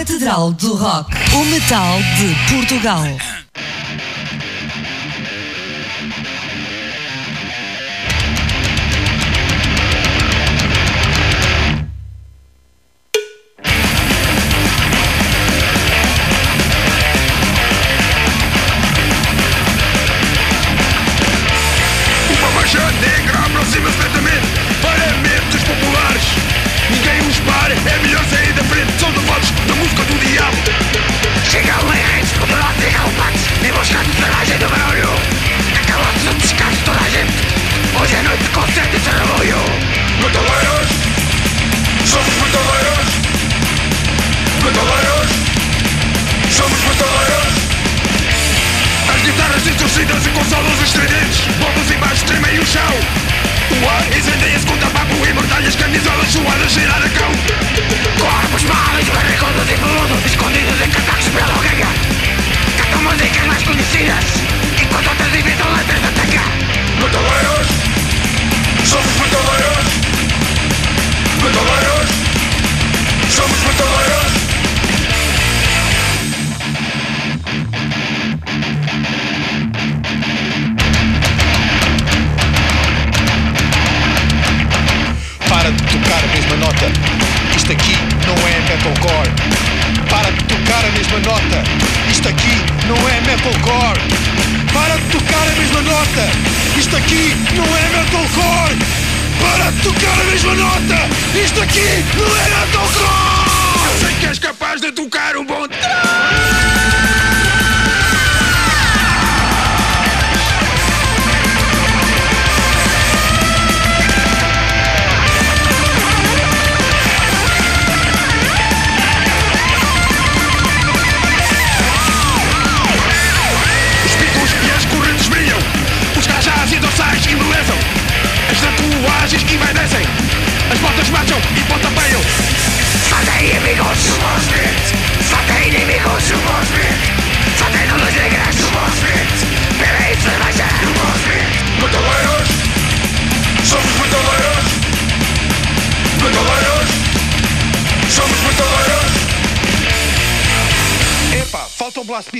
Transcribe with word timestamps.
Catedral 0.00 0.50
do 0.54 0.76
Rock, 0.76 1.10
o 1.34 1.44
metal 1.44 1.98
de 2.16 2.54
Portugal. 2.54 3.04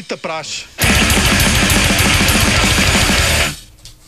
Da 0.09 0.17
praxe 0.17 0.65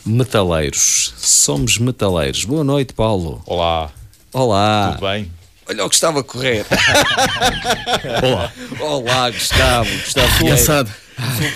Metaleiros. 0.05 1.13
Somos 1.17 1.77
metaleiros. 1.79 2.43
Boa 2.45 2.63
noite, 2.63 2.93
Paulo. 2.93 3.41
Olá, 3.45 3.89
Olá. 4.31 4.91
tudo 4.93 5.07
bem? 5.09 5.31
Olha 5.67 5.85
o 5.85 5.87
Gustavo 5.87 6.19
a 6.19 6.23
correr. 6.23 6.65
Olá, 8.21 8.51
Olá, 8.81 9.29
Gustavo. 9.31 9.89
Gustavo 9.89 10.27
Vieira. 10.39 10.57
cansado. 10.57 10.93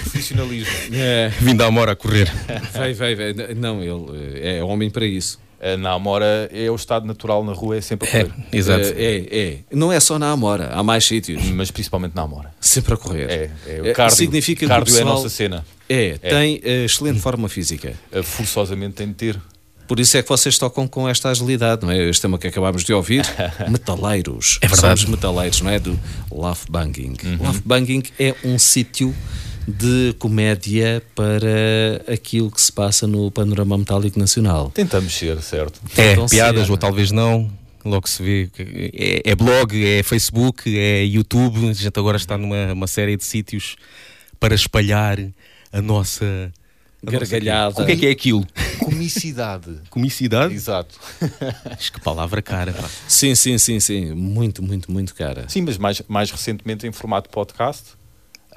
Profissionalismo. 0.02 0.74
É, 0.94 1.30
Vim 1.42 1.56
da 1.56 1.66
Amora 1.68 1.92
a 1.92 1.96
correr. 1.96 2.32
vai, 2.74 2.94
vai, 2.94 3.16
vai. 3.16 3.34
Não, 3.54 3.84
ele 3.84 4.40
é 4.48 4.64
homem 4.64 4.90
para 4.90 5.06
isso. 5.06 5.38
Eh, 5.60 5.76
Na 5.78 5.92
Amora 5.92 6.50
é 6.54 6.70
o 6.70 6.76
estado 6.76 7.06
natural 7.06 7.44
na 7.44 7.52
rua, 7.54 7.78
é 7.78 7.82
sempre 7.82 8.08
a 8.10 8.12
É, 8.18 8.24
correr. 8.26 8.34
exato. 8.54 8.82
É, 8.96 9.04
é, 9.16 9.38
é. 9.40 9.58
Não 9.72 9.92
é 9.92 10.00
só 10.00 10.20
na 10.20 10.30
Amora, 10.32 10.70
há 10.74 10.84
mais 10.84 11.06
sítios. 11.06 11.44
Mas 11.50 11.72
principalmente 11.72 12.16
na 12.16 12.22
Amora. 12.24 12.54
Sempre 12.60 12.94
a 12.94 12.98
correr. 12.98 13.30
É, 13.30 13.52
é 13.66 13.78
É, 13.88 13.92
o 13.92 13.94
cardio. 13.94 14.18
significa 14.18 14.60
que 14.60 14.66
o 14.66 14.70
cardio 14.70 14.92
é 14.94 14.96
a 14.96 15.00
pessoal- 15.00 15.16
nossa 15.16 15.30
cena. 15.30 15.66
É, 15.90 16.18
tem 16.18 16.62
eh, 16.64 16.86
excelente 16.86 17.20
forma 17.20 17.48
física. 17.50 17.94
Eh, 18.12 18.22
Forçosamente 18.22 18.94
tem 18.96 19.08
de 19.08 19.14
ter. 19.14 19.40
Por 19.88 20.02
isso 20.02 20.18
é 20.18 20.22
que 20.22 20.28
vocês 20.28 20.58
tocam 20.58 20.86
com 20.86 21.08
esta 21.08 21.30
agilidade, 21.30 21.86
não 21.86 21.92
é? 21.92 22.10
Este 22.10 22.22
tema 22.24 22.38
que 22.38 22.46
acabámos 22.48 22.84
de 22.84 22.94
ouvir, 22.94 23.26
metaleiros. 23.72 24.60
É 24.62 24.68
verdade. 24.68 25.00
Somos 25.00 25.06
metaleiros, 25.16 25.62
não 25.62 25.72
é? 25.72 25.80
Do 25.80 25.98
Love 26.30 26.62
Banging. 26.70 27.16
Uhum. 27.24 27.38
Love 27.48 27.62
Banging 27.66 28.04
é 28.20 28.36
um 28.44 28.60
sítio 28.60 29.16
de 29.68 30.16
comédia 30.18 31.04
para 31.14 32.14
aquilo 32.14 32.50
que 32.50 32.62
se 32.62 32.72
passa 32.72 33.06
no 33.06 33.30
panorama 33.30 33.78
metálico 33.78 34.18
nacional. 34.18 34.72
Tentamos 34.74 35.14
ser, 35.14 35.42
certo? 35.42 35.82
É, 35.98 36.14
Então, 36.14 36.26
piadas 36.28 36.66
sim. 36.68 36.72
ou 36.72 36.78
talvez 36.78 37.12
não. 37.12 37.52
Logo 37.84 38.08
se 38.08 38.22
vê. 38.24 38.50
É, 38.94 39.32
é 39.32 39.36
blog, 39.36 39.74
é 39.86 40.04
Facebook, 40.04 40.78
é 40.78 41.04
YouTube. 41.06 41.70
A 41.70 41.74
gente 41.74 41.98
agora 42.00 42.18
está 42.18 42.38
numa 42.38 42.74
uma 42.74 42.88
série 42.88 43.16
de 43.18 43.24
sítios 43.24 43.76
para 44.40 44.56
espalhar 44.56 45.18
a 45.72 45.82
nossa. 45.82 46.26
a 46.26 47.12
nossa- 47.12 47.18
Gargalhada. 47.20 47.82
O 47.82 47.86
que 47.86 47.92
é 47.92 47.96
que 47.96 48.06
é 48.08 48.12
aquilo? 48.12 48.46
Comicidade. 48.80 49.80
Comicidade? 49.90 50.54
Exato. 50.54 50.96
Acho 51.66 51.92
que 51.94 52.02
palavra 52.02 52.42
cara. 52.42 52.74
pá. 52.74 52.90
Sim, 53.08 53.36
sim, 53.36 53.58
sim, 53.58 53.80
sim. 53.80 54.14
Muito, 54.14 54.62
muito, 54.64 54.92
muito 54.92 55.14
cara. 55.16 55.46
Sim, 55.48 55.62
mas 55.62 55.78
mais, 55.78 56.02
mais 56.08 56.32
recentemente 56.32 56.86
em 56.88 56.92
formato 56.92 57.30
podcast. 57.30 57.97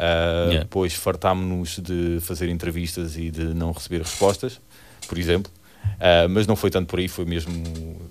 Ah, 0.00 0.46
Yeah. 0.46 0.60
Depois 0.60 0.94
fartámos-nos 0.94 1.78
de 1.78 2.18
fazer 2.22 2.48
entrevistas 2.48 3.18
e 3.18 3.30
de 3.30 3.44
não 3.54 3.70
receber 3.70 3.98
respostas, 3.98 4.58
por 5.06 5.18
exemplo. 5.18 5.52
Ah, 6.00 6.26
mas 6.28 6.46
não 6.46 6.56
foi 6.56 6.70
tanto 6.70 6.88
por 6.88 6.98
aí, 6.98 7.06
foi 7.06 7.26
mesmo 7.26 7.52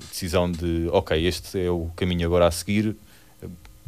decisão 0.10 0.52
de, 0.52 0.88
ok, 0.92 1.26
este 1.26 1.60
é 1.60 1.70
o 1.72 1.90
caminho 1.96 2.28
agora 2.28 2.46
a 2.46 2.52
seguir. 2.52 2.96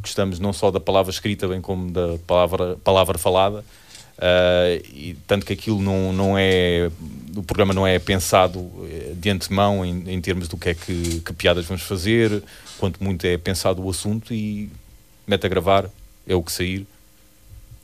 Gostamos 0.00 0.40
não 0.40 0.52
só 0.52 0.72
da 0.72 0.80
palavra 0.80 1.12
escrita, 1.12 1.46
bem 1.46 1.60
como 1.60 1.92
da 1.92 2.18
palavra, 2.26 2.76
palavra 2.82 3.18
falada. 3.18 3.64
Ah, 4.18 4.80
e 4.92 5.16
tanto 5.26 5.46
que 5.46 5.52
aquilo 5.52 5.80
não, 5.80 6.12
não 6.12 6.36
é. 6.36 6.90
O 7.36 7.42
programa 7.44 7.72
não 7.72 7.86
é 7.86 7.98
pensado 8.00 8.68
eh, 8.90 9.14
de 9.14 9.30
antemão 9.30 9.84
em, 9.86 10.10
em 10.10 10.20
termos 10.20 10.48
do 10.48 10.56
que 10.56 10.70
é 10.70 10.74
que, 10.74 11.20
que 11.20 11.32
piadas 11.32 11.64
vamos 11.64 11.82
fazer, 11.82 12.42
quanto 12.78 13.02
muito 13.02 13.24
é 13.24 13.38
pensado 13.38 13.82
o 13.82 13.88
assunto 13.88 14.34
e 14.34 14.70
mete 15.26 15.46
a 15.46 15.48
gravar, 15.48 15.88
é 16.26 16.34
o 16.34 16.42
que 16.42 16.52
sair. 16.52 16.86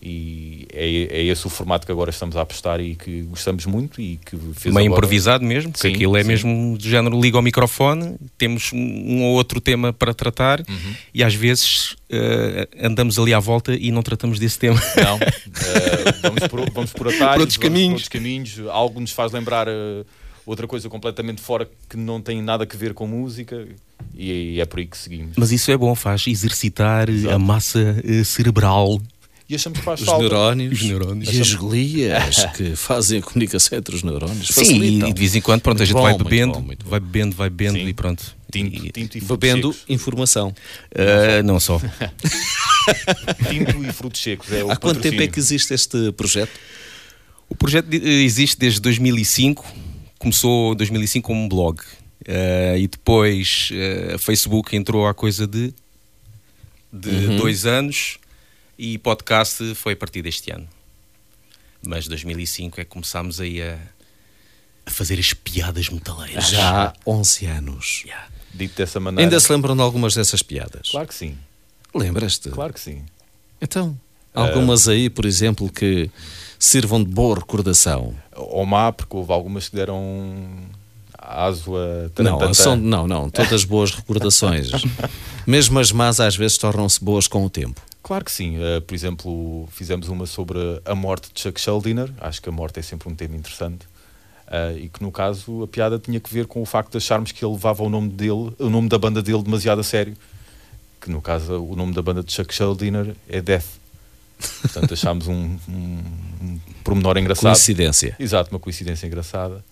E 0.01 0.67
é, 0.73 1.09
é 1.21 1.25
esse 1.25 1.45
o 1.47 1.51
formato 1.51 1.85
que 1.85 1.91
agora 1.91 2.11
estamos 2.11 2.37
a 2.37 2.43
apostar 2.43 2.81
e 2.81 2.95
que 2.95 3.23
gostamos 3.23 3.67
muito 3.67 4.01
e 4.01 4.17
que 4.25 4.37
fez 4.55 4.73
Meio 4.73 4.87
agora- 4.87 4.99
improvisado 5.01 5.45
mesmo, 5.45 5.73
porque 5.73 5.89
Sim, 5.89 5.95
aquilo 5.95 6.17
é 6.17 6.23
sim. 6.23 6.29
mesmo 6.29 6.79
do 6.79 6.89
género 6.89 7.21
liga 7.21 7.37
ao 7.37 7.43
microfone, 7.43 8.17
temos 8.39 8.71
um, 8.73 9.23
ou 9.25 9.35
outro 9.35 9.61
tema 9.61 9.93
para 9.93 10.15
tratar 10.15 10.61
Uhum. 10.61 10.95
e 11.13 11.25
às 11.25 11.35
vezes 11.35 11.97
eh, 12.11 12.69
andamos 12.81 13.19
ali 13.19 13.35
à 13.35 13.41
volta 13.41 13.75
e 13.75 13.91
não 13.91 14.03
tratamos 14.03 14.39
desse 14.39 14.59
tema. 14.59 14.81
Não, 14.97 15.19
eh, 15.19 16.13
vamos, 16.23 16.47
por, 16.49 16.71
vamos 16.71 16.93
por 16.93 17.09
atalhos, 17.09 17.33
Por 17.35 17.41
outros 17.41 17.57
vamos 17.57 17.57
caminhos. 17.59 17.93
outros 17.95 18.09
caminhos. 18.09 18.61
Algo 18.71 19.01
nos 19.01 19.11
faz 19.11 19.33
lembrar 19.33 19.67
eh, 19.69 20.05
outra 20.47 20.67
coisa 20.69 20.89
completamente 20.89 21.41
fora 21.41 21.69
que 21.89 21.97
não 21.97 22.21
tem 22.21 22.41
nada 22.41 22.67
a 22.73 22.77
ver 22.77 22.95
com 22.95 23.07
música 23.07 23.67
e 24.15 24.61
é, 24.61 24.65
por 24.65 24.79
aí 24.79 24.87
que 24.87 24.97
seguimos. 24.97 25.33
Mas 25.37 25.51
isso 25.51 25.71
é 25.73 25.77
bom, 25.77 25.93
faz 25.95 26.25
exercitar 26.27 27.09
Exato. 27.11 27.35
a 27.35 27.39
massa 27.39 27.97
cerebral. 28.25 29.01
E 29.49 29.55
achamos 29.55 29.79
que 29.79 29.85
faz 29.85 30.01
Os 30.01 30.07
falta. 30.07 30.21
neurónios, 30.23 30.79
Os 30.79 30.87
neurónios. 30.87 31.33
e 31.35 31.41
as 31.41 31.55
glias 31.55 32.45
que 32.55 32.77
fazem 32.77 33.21
a 33.21 33.23
comunicação 33.23 33.79
entre 33.79 33.95
os 33.97 34.03
neurónios. 34.03 34.49
Sim, 34.49 34.53
e, 34.61 34.65
facilitam. 34.67 35.09
e 35.09 35.13
de 35.15 35.19
vez 35.21 35.35
em 35.35 35.41
quando 35.41 35.63
pronto, 35.63 35.77
a 35.77 35.81
Muito 35.81 35.87
gente 35.87 35.97
bom, 35.97 36.03
vai 36.03 36.13
muito 36.13 36.25
bebendo, 36.25 36.53
bom, 36.53 36.61
muito 36.61 36.85
bom. 36.85 36.91
vai 36.91 37.01
bebendo, 37.01 37.35
vai 37.37 37.49
bebendo 37.51 37.79
Sim. 37.79 37.87
e 37.89 37.95
pronto. 37.95 38.37
Tinto, 38.53 38.85
E- 38.87 38.91
tinto 38.93 39.17
e 39.17 39.21
frutos 39.21 39.39
Bebendo 39.39 39.73
secos. 39.73 39.91
informação. 39.91 40.55
eh, 40.95 41.43
não 41.43 41.59
só. 41.61 41.81
Tinto 43.51 43.85
e 43.85 43.93
frutos 43.93 44.21
secos. 44.23 44.53
É 44.53 44.65
o 44.65 44.71
Há 44.71 44.77
quanto 44.77 44.97
tempo 45.01 45.15
é 45.15 45.27
patrocínio. 45.27 45.33
que 45.33 45.39
existe 45.41 45.75
este 45.75 46.13
projeto? 46.13 46.51
O 47.49 47.55
projeto 47.55 47.87
de- 47.87 47.97
existe 48.25 48.59
desde 48.59 48.81
2005, 48.81 49.65
começou 50.19 50.73
em 50.73 50.77
2005 50.77 51.27
como 51.27 51.43
um 51.43 51.49
blog. 51.49 51.81
Eh, 52.27 52.77
e 52.81 52.87
depois 52.89 53.71
eh, 53.73 54.13
a 54.15 54.19
Facebook 54.19 54.75
entrou 54.77 55.07
há 55.07 55.15
coisa 55.15 55.47
de, 55.47 55.73
de 56.93 57.09
Uhum. 57.09 57.37
dois 57.37 57.65
anos 57.65 58.19
e 58.79 58.97
podcast 58.99 59.75
foi 59.75 59.95
a 59.95 59.97
partir 59.97 60.23
deste 60.23 60.51
ano. 60.51 60.69
Mas 61.83 62.07
2005 62.07 62.81
é 62.81 62.85
que 62.85 62.91
começámos 62.91 63.41
aí 63.41 63.61
a, 63.61 63.79
a 64.87 64.91
fazer 64.91 65.19
as 65.19 65.33
piadas 65.33 65.89
metaleiras. 65.89 66.49
Já 66.49 66.87
há 66.87 66.93
11 67.07 67.47
anos. 67.47 68.03
Yeah. 68.05 68.29
Dito 68.55 68.77
dessa 68.77 69.01
maneira. 69.01 69.27
Ainda 69.29 69.41
se 69.41 69.53
lembram 69.53 69.77
de 69.77 69.83
algumas 69.83 70.15
dessas 70.15 70.43
piadas? 70.43 70.91
Claro 70.91 71.09
que 71.09 71.15
sim. 71.15 71.37
Lembras-te? 71.95 72.51
Claro 72.51 72.73
que 72.73 72.81
sim. 72.81 73.03
Então, 73.61 73.99
algumas 74.35 74.89
aí, 74.89 75.11
por 75.11 75.25
exemplo, 75.25 75.71
que 75.71 76.11
sirvam 76.59 77.03
de 77.03 77.11
boa 77.11 77.37
recordação. 77.37 78.15
Ou 78.35 78.65
má, 78.65 78.93
porque 78.93 79.17
houve 79.17 79.33
algumas 79.33 79.69
que 79.69 79.77
deram 79.77 80.47
aso 81.19 81.73
a 81.77 82.23
Não, 82.23 82.55
são, 82.55 82.77
não, 82.77 83.07
não, 83.07 83.31
todas 83.31 83.65
boas 83.65 83.91
recordações. 83.91 84.71
Mesmo 85.47 85.79
as 85.79 85.91
más 85.93 86.21
às 86.21 86.37
vezes 86.37 86.59
tornam-se 86.59 87.03
boas 87.03 87.27
com 87.27 87.45
o 87.45 87.51
tempo. 87.51 87.81
Claro 88.03 88.25
que 88.25 88.33
sim. 88.33 88.59
Uh, 88.59 88.81
por 88.81 88.95
exemplo, 88.95 89.69
fizemos 89.71 90.09
uma 90.09 90.27
sobre 90.27 90.59
a 90.85 90.95
morte 90.95 91.31
de 91.33 91.41
Chuck 91.41 91.61
Schuldiner. 91.61 92.11
Acho 92.21 92.41
que 92.41 92.49
a 92.49 92.53
morte 92.53 92.79
é 92.79 92.83
sempre 92.83 93.09
um 93.09 93.15
tema 93.15 93.37
interessante. 93.37 93.87
Uh, 94.47 94.79
e 94.79 94.89
que 94.89 95.03
no 95.03 95.13
caso 95.13 95.63
a 95.63 95.69
piada 95.69 95.99
tinha 95.99 96.19
que 96.19 96.33
ver 96.33 96.47
com 96.47 96.63
o 96.63 96.65
facto 96.65 96.93
de 96.93 96.97
acharmos 96.97 97.33
que 97.33 97.45
ele 97.45 97.53
levava 97.53 97.83
o 97.83 97.91
nome 97.91 98.09
dele, 98.09 98.51
o 98.59 98.71
nome 98.71 98.89
da 98.89 98.99
banda 98.99 99.23
dele 99.23 99.43
demasiado 99.43 99.81
a 99.81 99.85
sério. 99.85 100.17
Que 101.01 101.11
no 101.11 101.21
caso 101.21 101.63
o 101.63 101.77
nome 101.77 101.93
da 101.93 102.01
banda 102.01 102.23
de 102.23 102.33
Chuck 102.33 102.55
Schuldiner 102.55 103.15
é 103.29 103.43
Death. 103.43 103.67
Portanto 104.63 104.95
achámos 104.95 105.27
um, 105.27 105.59
um, 105.69 106.03
um 106.41 106.61
pormenor 106.83 107.19
engraçado. 107.19 107.53
Coincidência. 107.53 108.17
Exato, 108.19 108.51
uma 108.51 108.61
coincidência 108.61 109.07
engraçada. 109.07 109.63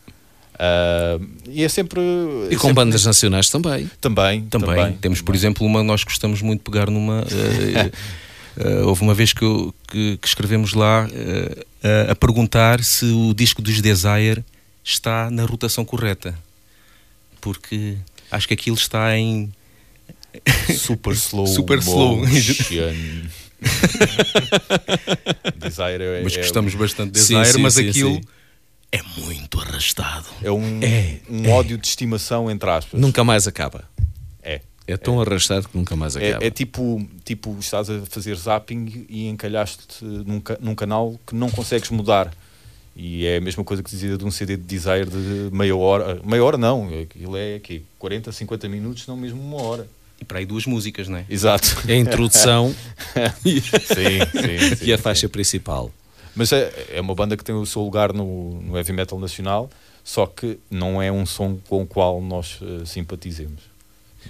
Uh, 0.59 1.27
e 1.49 1.63
é 1.63 1.69
sempre. 1.69 2.01
E 2.01 2.55
é 2.55 2.57
com 2.57 2.69
sempre- 2.69 2.73
bandas 2.75 3.05
nacionais 3.05 3.51
também. 3.51 3.91
Também, 4.01 4.43
Também, 4.47 4.93
temos, 4.95 5.21
por 5.21 5.35
exemplo, 5.35 5.67
uma 5.67 5.83
nós 5.83 6.03
gostamos 6.03 6.41
muito 6.41 6.61
de 6.61 6.65
pegar 6.71 6.91
numa. 6.91 7.25
eh, 7.31 7.91
eh, 8.59 8.83
houve 8.83 9.03
uma 9.03 9.13
vez 9.13 9.35
que, 9.35 9.45
eu- 9.45 9.75
que- 9.87 10.17
que 10.17 10.27
escrevemos 10.27 10.73
lá 10.73 11.07
a, 12.09 12.13
a 12.13 12.15
perguntar 12.17 12.83
se 12.83 13.05
o 13.05 13.35
disco 13.35 13.61
dos 13.61 13.83
Desire 13.83 14.43
está 14.83 15.31
na 15.31 15.45
rotação 15.45 15.85
correta. 15.85 16.35
Porque 17.41 17.97
acho 18.31 18.49
que 18.49 18.55
aquilo 18.55 18.77
está 18.77 19.15
em. 19.17 19.53
Super 20.75 21.13
slow. 21.13 21.47
Super 21.47 21.79
slow. 21.81 22.25
Desire 25.57 26.03
é, 26.03 26.21
Mas 26.23 26.35
é- 26.35 26.41
gostamos 26.41 26.75
bastante 26.75 27.13
de 27.13 27.21
Sim, 27.21 27.35
Desire, 27.39 27.57
sim, 27.57 27.63
mas 27.63 27.75
sim, 27.75 27.89
aquilo 27.89 28.15
sim. 28.17 28.21
É 28.93 29.01
muito 29.19 29.61
arrastado. 29.61 30.27
É 30.43 30.51
um, 30.51 30.81
É, 30.83 31.21
um 31.29 31.51
ódio 31.51 31.77
de 31.77 31.87
estimação, 31.87 32.51
entre 32.51 32.69
aspas. 32.71 33.01
Nunca 33.01 33.25
mais 33.25 33.47
acaba. 33.47 33.85
É. 34.43 34.61
É 34.87 34.97
tão 34.97 35.21
arrastado 35.21 35.69
que 35.69 35.77
nunca 35.77 35.97
mais 35.97 36.17
acaba. 36.17 36.45
É, 36.45 36.47
é 36.47 36.51
tipo, 36.51 37.07
tipo, 37.25 37.57
estás 37.59 37.91
a 37.91 38.01
fazer 38.07 38.37
zapping 38.37 39.07
e 39.09 39.27
encalhaste 39.27 40.05
num, 40.05 40.41
num 40.61 40.75
canal 40.75 41.19
que 41.27 41.35
não 41.35 41.51
consegues 41.51 41.91
mudar. 41.91 42.33
E 42.95 43.27
é 43.27 43.37
a 43.37 43.41
mesma 43.41 43.63
coisa 43.63 43.83
que 43.83 43.91
dizia 43.91 44.17
de 44.17 44.25
um 44.25 44.31
CD 44.31 44.57
de 44.57 44.63
Desire 44.63 45.05
de 45.05 45.55
meia 45.55 45.77
hora. 45.77 46.19
Meia 46.25 46.43
hora 46.43 46.57
não, 46.57 46.89
aquilo 46.89 47.37
é 47.37 47.57
aqui, 47.57 47.85
40, 47.99 48.33
50 48.33 48.69
minutos, 48.69 49.07
não 49.07 49.17
mesmo 49.17 49.43
uma 49.43 49.61
hora. 49.61 49.87
E 50.19 50.25
para 50.25 50.39
aí 50.39 50.47
duas 50.47 50.65
músicas, 50.65 51.07
não 51.09 51.19
é? 51.19 51.27
Exato. 51.29 51.77
É 51.87 51.93
a 51.93 51.97
introdução 51.97 52.75
sim, 53.43 53.61
sim, 53.61 54.79
sim. 54.79 54.79
e 54.87 54.93
a 54.93 54.97
sim. 54.97 55.03
faixa 55.03 55.29
principal. 55.29 55.93
Mas 56.37 56.53
é, 56.53 56.89
é 56.91 57.01
uma 57.01 57.15
banda 57.15 57.37
que 57.37 57.43
tem 57.43 57.55
o 57.55 57.65
seu 57.65 57.83
lugar 57.83 58.13
no, 58.13 58.61
no 58.61 58.77
heavy 58.77 58.93
metal 58.93 59.19
nacional, 59.19 59.71
só 60.05 60.27
que 60.27 60.59
não 60.71 61.01
é 61.01 61.11
um 61.11 61.25
som 61.25 61.59
com 61.69 61.83
o 61.83 61.87
qual 61.87 62.21
nós 62.21 62.61
eh, 62.63 62.85
simpatizemos. 62.85 63.63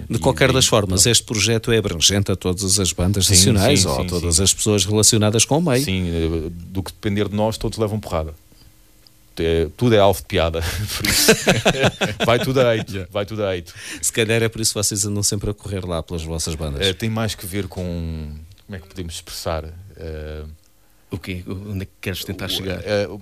De 0.09 0.19
qualquer 0.19 0.53
das 0.53 0.67
formas, 0.67 1.05
este 1.07 1.25
projeto 1.25 1.73
é 1.73 1.79
abrangente 1.79 2.31
a 2.31 2.37
todas 2.37 2.79
as 2.79 2.93
bandas 2.93 3.27
Sim, 3.27 3.35
nacionais 3.35 3.81
sim, 3.81 3.89
ou 3.89 3.95
a 3.95 4.03
sim, 4.03 4.07
todas 4.07 4.37
sim. 4.37 4.43
as 4.43 4.55
pessoas 4.55 4.85
relacionadas 4.85 5.45
com 5.45 5.59
o 5.59 5.63
meio. 5.63 5.83
Sim, 5.83 6.09
eh, 6.09 6.51
do 6.51 6.83
que 6.83 6.93
depender 6.93 7.29
de 7.29 7.35
nós, 7.35 7.59
todos 7.59 7.79
levam 7.79 7.99
porrada. 7.99 8.35
É, 9.39 9.69
tudo 9.77 9.95
é 9.95 9.99
alvo 9.99 10.21
de 10.21 10.27
piada. 10.27 10.63
Por 10.97 11.07
isso, 11.07 11.33
vai 12.25 12.39
tudo 12.39 12.61
a 12.61 12.73
hate. 12.73 13.07
Vai 13.11 13.27
tudo 13.27 13.45
a 13.45 13.53
hate. 13.53 13.73
Se 14.01 14.13
calhar 14.13 14.43
é 14.43 14.49
por 14.49 14.61
isso 14.63 14.73
que 14.73 14.83
vocês 14.83 15.05
andam 15.05 15.23
sempre 15.23 15.51
a 15.51 15.55
correr 15.55 15.85
lá 15.85 16.03
pelas 16.03 16.23
vossas 16.23 16.55
bandas. 16.55 16.87
Eh, 16.87 16.93
tem 16.95 17.11
mais 17.11 17.35
que 17.35 17.47
ver 17.47 17.69
com. 17.69 18.33
Como 18.65 18.77
é 18.77 18.79
que 18.79 18.89
podemos 18.89 19.15
expressar? 19.15 19.65
O 21.11 21.19
quê? 21.19 21.45
Onde 21.47 21.83
é 21.83 21.85
que 21.85 21.93
queres 22.01 22.25
tentar 22.25 22.49
chegar? 22.49 22.81
eh, 22.85 23.07
o, 23.09 23.21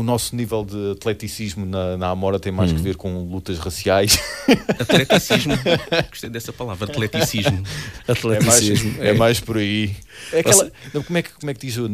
o 0.00 0.02
nosso 0.02 0.34
nível 0.34 0.64
de 0.64 0.92
atleticismo 0.92 1.66
na, 1.66 1.96
na 1.96 2.08
Amora 2.08 2.40
tem 2.40 2.50
Hum. 2.50 2.56
mais 2.56 2.72
que 2.72 2.78
ver 2.80 2.96
com 2.96 3.22
lutas 3.30 3.58
raciais. 3.58 4.18
Atleticismo. 4.80 5.52
Gostei 6.08 6.30
dessa 6.30 6.52
palavra, 6.52 6.90
atleticismo. 6.90 7.62
É 8.06 8.12
mais, 8.12 8.18
Atleticismo. 8.18 9.02
é 9.02 9.12
mais 9.12 9.40
por 9.40 9.58
aí. 9.58 9.94
É 10.32 10.40
aquela- 10.40 10.54
Você- 10.64 10.72
não, 10.94 11.02
como, 11.02 11.18
é 11.18 11.22
que, 11.22 11.32
como 11.32 11.50
é 11.50 11.54
que 11.54 11.66
diz? 11.66 11.76
o- 11.76 11.88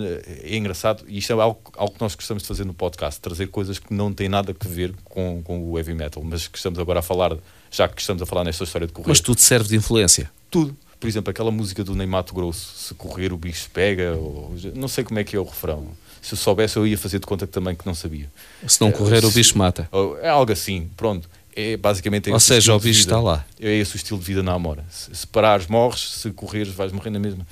É 0.45 0.57
engraçado, 0.57 1.05
e 1.09 1.19
isto 1.19 1.33
é 1.33 1.41
algo, 1.41 1.61
algo 1.77 1.95
que 1.95 2.01
nós 2.01 2.15
gostamos 2.15 2.43
de 2.45 2.49
fazer 2.49 2.65
no 2.65 2.73
podcast: 2.75 3.21
trazer 3.21 3.49
coisas 3.49 3.79
que 3.79 3.93
não 3.93 4.13
têm 4.13 4.29
nada 4.29 4.55
a 4.59 4.69
ver 4.69 4.95
com, 5.05 5.43
com 5.43 5.69
o 5.71 5.77
heavy 5.79 5.95
metal, 5.95 6.23
mas 6.25 6.47
que 6.47 6.57
estamos 6.57 6.79
agora 6.79 7.01
a 7.01 7.03
falar, 7.03 7.37
já 7.71 7.89
que 7.89 8.01
estamos 8.01 8.23
a 8.23 8.27
falar 8.27 8.45
nesta 8.45 8.63
história 8.65 8.87
de 8.87 8.93
correr. 8.93 9.09
Mas 9.09 9.21
tudo 9.21 9.41
serve 9.41 9.69
de 9.69 9.77
influência. 9.77 10.31
tudo. 10.51 10.77
Por 11.05 11.09
exemplo, 11.09 11.31
aquela 11.31 11.51
música 11.51 11.85
do 11.85 11.95
Ney 11.95 12.07
Mato 12.07 12.33
Grosso: 12.33 12.73
se 12.79 12.95
correr 12.95 13.31
o 13.31 13.37
bicho 13.37 13.69
pega, 13.75 14.13
ou, 14.17 14.55
não 14.75 14.89
sei 14.89 15.05
como 15.05 15.19
é 15.19 15.25
que 15.25 15.37
é 15.37 15.39
o 15.39 15.45
refrão. 15.45 15.87
Se 16.23 16.33
eu 16.33 16.39
soubesse, 16.39 16.79
eu 16.79 16.87
ia 16.87 16.97
fazer 16.97 17.19
de 17.19 17.27
conta 17.27 17.47
que 17.47 17.53
também 17.53 17.75
que 17.75 17.85
não 17.85 17.95
sabia. 17.95 18.33
Se 18.67 18.81
não 18.81 18.91
correr, 18.91 19.23
o 19.23 19.29
se- 19.29 19.35
bicho 19.35 19.59
mata. 19.59 19.87
Ou- 19.93 20.19
É 20.19 20.31
algo 20.31 20.51
assim, 20.51 20.89
pronto. 20.97 21.29
É 21.55 21.77
basicamente 21.77 22.31
Ou 22.31 22.37
esse 22.39 22.47
seja, 22.47 22.75
o 22.75 22.81
bicho 22.81 23.01
está 23.01 23.21
lá. 23.21 23.45
É 23.61 23.71
esse 23.75 23.95
o 23.95 23.97
estilo 23.99 24.19
de 24.19 24.25
vida 24.25 24.43
na 24.43 24.55
Amora. 24.55 24.83
Se, 24.91 25.15
se 25.15 25.27
parares, 25.27 25.67
morres. 25.67 26.01
Se 26.13 26.31
correres, 26.31 26.73
vais 26.73 26.91
morrer 26.91 27.11
na 27.11 27.19
mesma. 27.19 27.47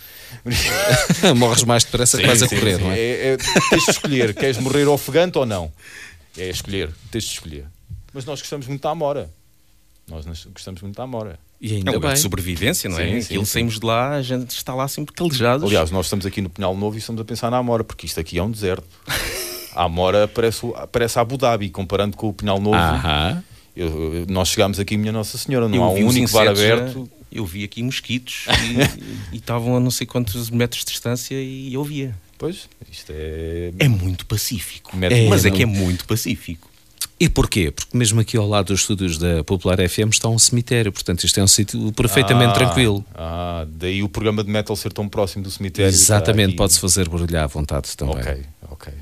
Morres 1.37 1.63
mais 1.65 1.85
depressa 1.85 2.17
que 2.17 2.27
vais 2.27 2.43
a 2.43 2.49
correr, 2.49 2.77
sim. 2.79 2.83
não 2.83 2.91
é? 2.93 2.99
É, 2.99 3.33
é- 3.35 3.37
tens 3.37 3.85
de 3.85 3.91
escolher. 3.91 4.35
Queres 4.35 4.57
morrer 4.57 4.89
ofegante 4.89 5.37
ou 5.37 5.45
não? 5.45 5.71
É 6.39 6.49
escolher. 6.49 6.91
Tens 7.11 7.25
de 7.25 7.31
escolher. 7.33 7.67
Mas 8.15 8.25
nós 8.25 8.41
gostamos 8.41 8.67
muito 8.67 8.81
da 8.83 8.91
Amora. 8.91 9.31
Nós 10.09 10.25
gostamos 10.47 10.81
muito 10.83 10.97
da 10.97 11.03
Amora. 11.05 11.39
E 11.63 11.75
É 11.75 11.77
ainda 11.77 11.93
um 11.93 11.95
lugar 11.95 12.09
bem. 12.09 12.17
de 12.17 12.21
sobrevivência, 12.23 12.91
não 12.91 12.99
é? 12.99 13.05
Sim, 13.07 13.13
sim, 13.21 13.25
Aquilo 13.27 13.47
sim. 13.47 13.53
saímos 13.53 13.79
de 13.79 13.87
lá, 13.87 14.17
a 14.17 14.23
gente 14.23 14.51
está 14.51 14.75
lá 14.75 14.89
sempre 14.89 15.15
calejados. 15.15 15.65
Aliás, 15.65 15.93
nós 15.93 16.07
estamos 16.07 16.27
aqui 16.27 16.41
no 16.43 16.51
Pinhal 16.51 16.77
Novo 16.77 16.97
e 16.97 16.99
estamos 16.99 17.21
a 17.21 17.25
pensar 17.25 17.51
na 17.53 17.59
Amora, 17.59 17.85
porque 17.85 18.05
isto 18.05 18.19
aqui 18.19 18.37
é 18.37 18.43
um 18.43 18.51
deserto. 18.51 18.85
A 19.75 19.85
Amora 19.85 20.29
parece, 20.29 20.61
parece 20.91 21.19
Abu 21.19 21.39
Dhabi, 21.39 21.71
comparando 21.71 22.15
com 22.17 22.29
o 22.29 22.33
Pinhal 22.35 22.61
Novo. 22.61 22.77
Aham. 22.77 23.43
Eu- 23.75 24.27
nós 24.29 24.49
chegámos 24.49 24.79
aqui, 24.79 24.99
minha 24.99 25.13
Nossa 25.13 25.39
Senhora, 25.39 25.67
não 25.67 25.77
eu 25.77 25.83
há 25.85 25.91
um 25.93 26.07
único 26.09 26.31
bar 26.33 26.43
insetos, 26.53 26.61
aberto. 26.61 27.09
eh, 27.11 27.23
Eu 27.39 27.47
vi 27.47 27.65
aqui 27.65 27.83
mosquitos 27.83 28.45
e- 29.33 29.35
e 29.37 29.39
estavam 29.39 29.75
a 29.75 29.81
não 29.81 29.91
sei 29.91 30.07
quantos 30.07 30.51
metros 30.51 30.85
de 30.85 30.91
distância 30.91 31.35
e 31.41 31.73
eu 31.73 31.83
via. 31.83 32.15
Pois, 32.37 32.69
isto 32.91 33.11
é. 33.15 33.73
É 33.79 33.89
muito 33.89 34.27
pacífico. 34.27 34.91
É, 35.01 35.27
Mas 35.29 35.47
é 35.47 35.51
que 35.51 35.63
é 35.63 35.67
muito 35.67 36.05
pacífico. 36.07 36.69
E 37.23 37.29
porquê? 37.29 37.71
Porque 37.71 37.97
mesmo 37.97 38.19
aqui 38.21 38.37
ao 38.37 38.49
lado 38.49 38.67
dos 38.73 38.81
estúdios 38.81 39.17
da 39.17 39.45
Popular 39.45 39.79
FM 39.89 40.11
está 40.11 40.29
um 40.29 40.37
cemitério, 40.41 40.91
portanto 40.91 41.23
isto 41.23 41.39
é 41.39 41.43
um 41.45 41.47
sítio 41.47 41.93
perfeitamente 41.93 42.51
Ah, 42.51 42.53
tranquilo. 42.55 43.05
Ah, 43.15 43.65
daí 43.79 44.03
o 44.03 44.09
programa 44.09 44.43
de 44.43 44.51
metal 44.51 44.75
ser 44.75 44.93
tão 44.93 45.09
próximo 45.09 45.45
do 45.45 45.51
cemitério. 45.51 45.89
Exatamente, 45.89 46.51
está 46.51 46.65
pode-se 46.65 46.81
fazer 46.81 47.09
barulhar 47.09 47.45
à 47.45 47.47
vontade 47.47 47.97
também. 47.97 48.17
Ok, 48.17 48.43
ok. 48.69 48.93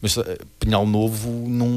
Mas 0.00 0.16
eh, 0.16 0.38
Pinhal 0.58 0.86
Novo 0.86 1.28
não. 1.46 1.68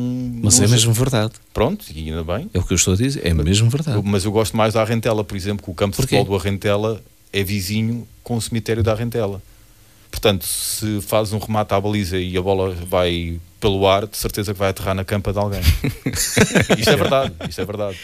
Mas 0.42 0.60
não 0.60 0.66
é 0.66 0.70
mesmo 0.70 0.94
verdade. 0.94 1.34
Pronto, 1.54 1.86
e 1.94 2.10
ainda 2.10 2.24
bem. 2.24 2.50
É 2.54 2.58
o 2.60 2.64
que 2.64 2.72
eu 2.72 2.76
estou 2.78 2.94
a 2.94 2.98
dizer, 2.98 3.28
é 3.28 3.34
mesmo 3.34 3.70
verdade. 3.70 3.98
Eu- 3.98 4.04
mas 4.04 4.24
eu 4.24 4.32
gosto 4.32 4.56
mais 4.56 4.76
da 4.76 4.82
Arrentela, 4.82 5.26
por 5.26 5.36
exemplo, 5.36 5.62
que 5.66 5.70
o 5.72 5.74
campo 5.74 5.92
de 5.92 5.98
Porquê? 5.98 6.16
futebol 6.16 6.40
do 6.40 6.42
Arrentela 6.42 7.04
é 7.34 7.44
vizinho 7.44 8.08
com 8.24 8.38
o 8.38 8.42
cemitério 8.42 8.82
da 8.82 8.94
Arrentela. 8.94 9.42
Portanto, 10.16 10.46
se 10.46 11.02
fazes 11.02 11.34
um 11.34 11.40
remate 11.40 11.74
à 11.74 11.82
baliza 11.82 12.18
e 12.18 12.38
a 12.38 12.42
bola 12.42 12.72
vai 12.72 13.38
pelo 13.60 13.86
ar, 13.86 14.08
de 14.08 14.16
certeza 14.16 14.54
que 14.54 14.60
vai 14.60 14.70
aterrar 14.70 14.96
na 14.96 15.04
campa 15.04 15.34
de 15.34 15.40
alguém. 15.40 15.60
isto 16.80 16.90
é 16.90 16.96
verdade, 16.96 17.34
isto 17.50 17.60
é 17.60 17.66
verdade. 17.66 17.98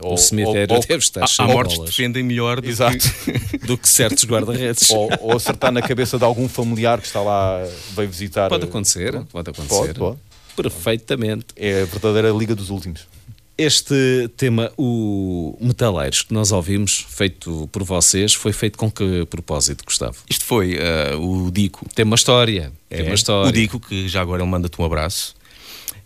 O 0.00 0.16
cemitério 0.16 0.78
deve 0.80 0.96
estar 0.98 1.24
Há, 1.24 1.26
cheio 1.26 1.46
há 1.46 1.50
de 1.50 1.54
mortes 1.56 1.72
que 1.72 1.78
bolas 1.78 1.94
defendem 1.96 2.22
melhor 2.22 2.60
do 2.60 2.68
Exato. 2.68 2.98
que... 2.98 3.58
do 3.66 3.76
que 3.76 3.88
certos 3.88 4.24
guarda-redes. 4.24 4.90
ou, 4.90 5.10
ou 5.20 5.36
acertar 5.36 5.72
na 5.72 5.82
cabeça 5.82 6.16
de 6.18 6.24
algum 6.24 6.48
familiar 6.48 7.00
que 7.00 7.06
está 7.06 7.20
lá, 7.20 7.66
veio 7.96 8.08
visitar. 8.08 8.48
Pode 8.48 8.64
eh, 8.64 8.68
acontecer, 8.68 9.24
pode 9.24 9.50
acontecer. 9.50 9.94
Pode, 9.94 9.98
pode. 9.98 10.18
Perfeitamente. 10.54 11.46
É 11.56 11.82
a 11.82 11.84
verdadeira 11.84 12.30
Liga 12.30 12.54
dos 12.54 12.70
Últimos. 12.70 13.08
Este 13.56 14.28
tema, 14.36 14.72
o 14.78 15.56
Metaleiros, 15.60 16.22
que 16.22 16.32
nós 16.32 16.52
ouvimos, 16.52 17.04
feito 17.08 17.68
por 17.70 17.82
vocês, 17.84 18.32
foi 18.32 18.52
feito 18.52 18.78
com 18.78 18.90
que 18.90 19.26
propósito, 19.26 19.84
Gustavo? 19.84 20.16
Isto 20.28 20.44
foi 20.44 20.74
eh, 20.78 21.14
o 21.16 21.50
Dico. 21.50 21.86
Tem 21.94 22.04
uma 22.04 22.16
história. 22.16 22.72
Tem 22.88 23.00
É, 23.00 23.02
uma 23.04 23.14
história. 23.14 23.48
O 23.48 23.52
Dico, 23.52 23.78
que 23.78 24.08
já 24.08 24.22
agora 24.22 24.42
ele 24.42 24.50
manda-te 24.50 24.80
um 24.80 24.84
abraço. 24.84 25.34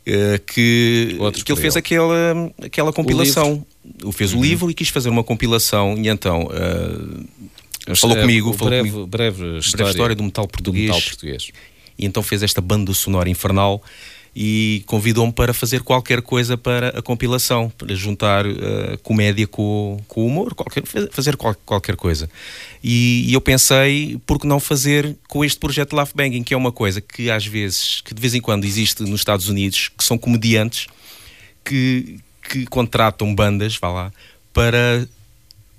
eh, 0.05 0.41
que, 0.45 1.17
Outro 1.21 1.45
que 1.45 1.53
ele 1.53 1.61
fez 1.61 1.75
ele. 1.77 1.79
aquela, 1.81 2.53
aquela 2.63 2.93
compilação. 2.93 3.65
Ele 4.03 4.13
fez 4.13 4.33
Uhum. 4.33 4.41
o 4.41 4.43
livro 4.43 4.71
e 4.71 4.75
quis 4.75 4.89
fazer 4.89 5.09
uma 5.09 5.23
compilação. 5.25 5.97
E 5.97 6.09
então, 6.09 6.49
eh, 6.53 7.95
Falou 7.95 8.17
É, 8.17 8.21
comigo, 8.23 8.51
o 8.51 8.53
falou 8.53 8.69
breve, 8.71 8.91
comigo. 8.91 9.07
breve 9.07 9.59
história, 9.59 9.77
Breve 9.85 9.91
história 9.91 10.17
do 10.17 10.23
metal 10.25 10.45
do 10.47 10.51
português. 10.51 10.87
metal 10.87 11.01
português. 11.03 11.51
E 11.97 12.05
então 12.05 12.21
fez 12.21 12.43
esta 12.43 12.61
banda 12.61 12.93
sonora 12.93 13.31
infernal 13.31 13.81
e 14.39 14.83
convidou-me 14.85 15.33
para 15.33 15.55
fazer 15.55 15.81
qualquer 15.81 16.21
coisa 16.21 16.59
para 16.59 16.91
a 16.91 17.01
compilação, 17.01 17.73
para 17.79 17.95
juntar 17.95 18.45
eh, 18.45 18.99
comédia 19.03 19.47
com, 19.47 19.99
com 20.07 20.27
humor, 20.27 20.55
qualquer, 20.55 20.83
fazer 21.11 21.39
qual- 21.39 21.57
qualquer 21.65 21.97
coisa. 21.97 22.29
E, 22.85 23.25
e 23.27 23.33
eu 23.33 23.41
pensei, 23.41 24.21
por 24.27 24.39
que 24.39 24.47
não 24.47 24.61
fazer 24.61 25.17
com 25.27 25.43
este 25.43 25.59
projeto 25.59 25.97
Laugh 25.97 26.11
Banging, 26.15 26.43
que 26.43 26.53
é 26.53 26.57
uma 26.57 26.71
coisa 26.71 27.01
que 27.01 27.31
às 27.31 27.47
vezes, 27.47 28.03
que 28.05 28.13
de 28.13 28.21
vez 28.21 28.35
em 28.35 28.41
quando 28.43 28.67
existe 28.67 29.03
nos 29.05 29.21
Estados 29.21 29.49
Unidos, 29.49 29.89
que 29.97 30.05
são 30.05 30.19
comediantes 30.19 30.87
que, 31.65 32.21
que 32.47 32.67
contratam 32.67 33.35
bandas, 33.35 33.79
vá 33.79 33.89
lá, 33.89 34.13
para 34.53 35.09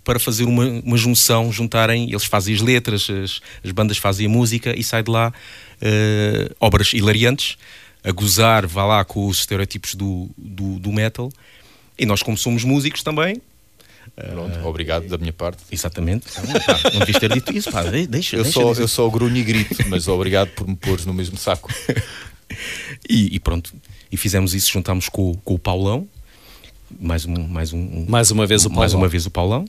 para 0.04 0.20
fazer 0.20 0.46
uma, 0.46 0.64
uma 0.86 0.96
junção, 0.96 1.52
juntarem, 1.52 2.10
eles 2.10 2.24
fazem 2.24 2.56
as 2.56 2.62
letras, 2.62 3.10
as, 3.10 3.42
as 3.62 3.72
bandas 3.72 3.98
fazem 3.98 4.26
a 4.26 4.30
música 4.30 4.74
e 4.74 4.82
sai 4.82 5.04
de 5.04 5.12
lá 5.12 5.34
eh, 5.82 6.50
obras 6.62 6.94
hilariantes, 6.94 7.58
a 8.08 8.12
gozar, 8.12 8.66
vá 8.68 8.86
lá, 8.86 9.04
com 9.06 9.28
os 9.28 9.40
estereótipos 9.40 9.96
do, 9.96 10.30
do, 10.38 10.80
do 10.80 10.92
metal. 10.92 11.32
E 11.98 12.06
nós, 12.06 12.22
como 12.24 12.38
somos 12.38 12.64
músicos 12.64 13.04
também, 13.04 13.42
Pronto, 14.16 14.66
obrigado 14.68 15.08
da 15.08 15.18
minha 15.18 15.34
parte. 15.34 15.62
exatamente, 15.72 16.26
então, 16.32 16.44
pá, 16.62 16.80
não 16.92 17.00
devias 17.02 17.20
ter 17.20 17.32
dito 17.32 17.56
isso, 17.56 17.72
pá, 17.72 17.84
de- 17.84 18.08
deixa, 18.08 18.36
Eu 18.38 18.44
deixa 18.44 18.60
só, 18.62 18.70
dizer. 18.72 18.82
eu 18.84 18.88
só 18.88 19.08
grunho 19.10 19.36
e 19.38 19.44
grito, 19.44 19.76
mas 19.90 20.08
obrigado 20.08 20.50
por 20.52 20.68
me 20.68 20.76
pôres 20.76 21.06
no 21.06 21.14
mesmo 21.14 21.38
saco. 21.38 21.72
E, 23.10 23.36
e 23.36 23.40
pronto, 23.40 23.74
e 24.12 24.16
fizemos 24.18 24.54
isso, 24.54 24.72
juntámos 24.72 25.10
com, 25.10 25.36
com 25.44 25.54
o 25.54 25.60
Paulão, 25.60 26.08
mais 27.00 27.26
um, 27.26 27.36
mais 27.48 27.74
um, 27.74 28.06
Mais 28.08 28.32
uma 28.32 28.48
vez 28.48 28.66
o 28.66 28.70
mais 28.70 28.92
Paulão. 28.94 29.04
uma 29.04 29.10
vez 29.10 29.26
o 29.26 29.30
Paulão. 29.32 29.66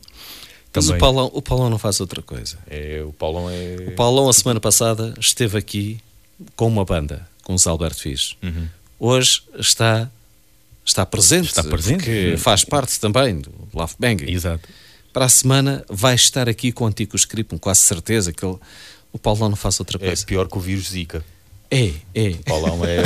Mas 0.74 0.88
o 0.88 0.96
Paulão, 0.96 1.30
o 1.34 1.42
Paulão 1.42 1.68
não 1.68 1.78
faz 1.78 2.00
outra 2.00 2.22
coisa. 2.22 2.56
É, 2.70 3.02
o 3.04 3.12
Paulão 3.12 3.50
é. 3.50 3.88
O 3.88 3.96
Paulão, 3.96 4.28
a 4.28 4.32
semana 4.32 4.60
passada, 4.60 5.12
esteve 5.18 5.58
aqui 5.58 5.98
com 6.54 6.68
uma 6.68 6.84
banda, 6.84 7.28
com 7.48 7.54
os 7.54 7.66
Alberto 7.66 8.02
Fiz. 8.02 8.36
Uhum. 8.42 8.68
Hoje 9.00 9.42
está, 9.58 10.10
está 10.84 11.06
presente, 11.06 11.46
Está 11.46 11.64
presente. 11.64 12.04
porque 12.04 12.34
faz 12.36 12.62
parte 12.62 13.00
também 13.00 13.40
do 13.40 13.50
Love 13.72 13.94
Banging. 13.98 14.30
Exato. 14.30 14.68
Para 15.14 15.24
a 15.24 15.28
semana 15.30 15.82
vai 15.88 16.14
estar 16.14 16.46
aqui 16.46 16.70
com 16.70 16.84
o 16.84 16.86
Antico 16.86 17.16
Script, 17.16 17.48
com 17.48 17.58
quase 17.58 17.80
certeza 17.80 18.34
que 18.34 18.44
ele, 18.44 18.58
o 19.10 19.18
Paulão 19.18 19.48
não 19.48 19.56
faz 19.56 19.80
outra 19.80 19.96
É 19.96 20.08
coisa. 20.08 20.26
pior 20.26 20.46
que 20.46 20.58
o 20.58 20.60
vírus 20.60 20.90
Zika. 20.90 21.24
É, 21.70 21.92
é. 22.14 22.28
O 22.32 22.38
Paulão 22.44 22.80
é, 22.84 23.02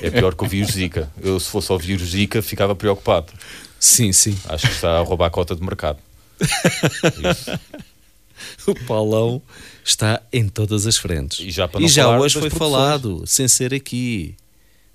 é 0.00 0.10
pior 0.10 0.34
que 0.34 0.44
o 0.44 0.48
vírus 0.48 0.72
Zika. 0.72 1.10
Eu, 1.20 1.38
se 1.38 1.50
fosse 1.50 1.70
ao 1.70 1.78
vírus 1.78 2.08
Zika, 2.12 2.40
ficava 2.40 2.74
preocupado. 2.74 3.34
Sim, 3.78 4.12
sim. 4.14 4.36
Acho 4.48 4.66
que 4.66 4.72
está 4.72 4.98
a 4.98 5.02
roubar 5.02 5.26
a 5.26 5.30
cota 5.30 5.54
de 5.54 5.62
mercado. 5.62 5.98
Isso. 6.40 7.60
O 8.66 8.74
Paulão 8.86 9.42
está 9.84 10.20
em 10.32 10.48
todas 10.48 10.86
as 10.86 10.96
frentes. 10.96 11.40
E 11.40 11.50
já 11.50 11.66
para 11.68 11.80
não 11.80 11.88
falar 11.88 12.20
hoje 12.20 12.34
foi 12.38 12.48
produções. 12.50 12.70
falado, 12.72 13.22
sem 13.26 13.48
ser 13.48 13.72
aqui. 13.74 14.34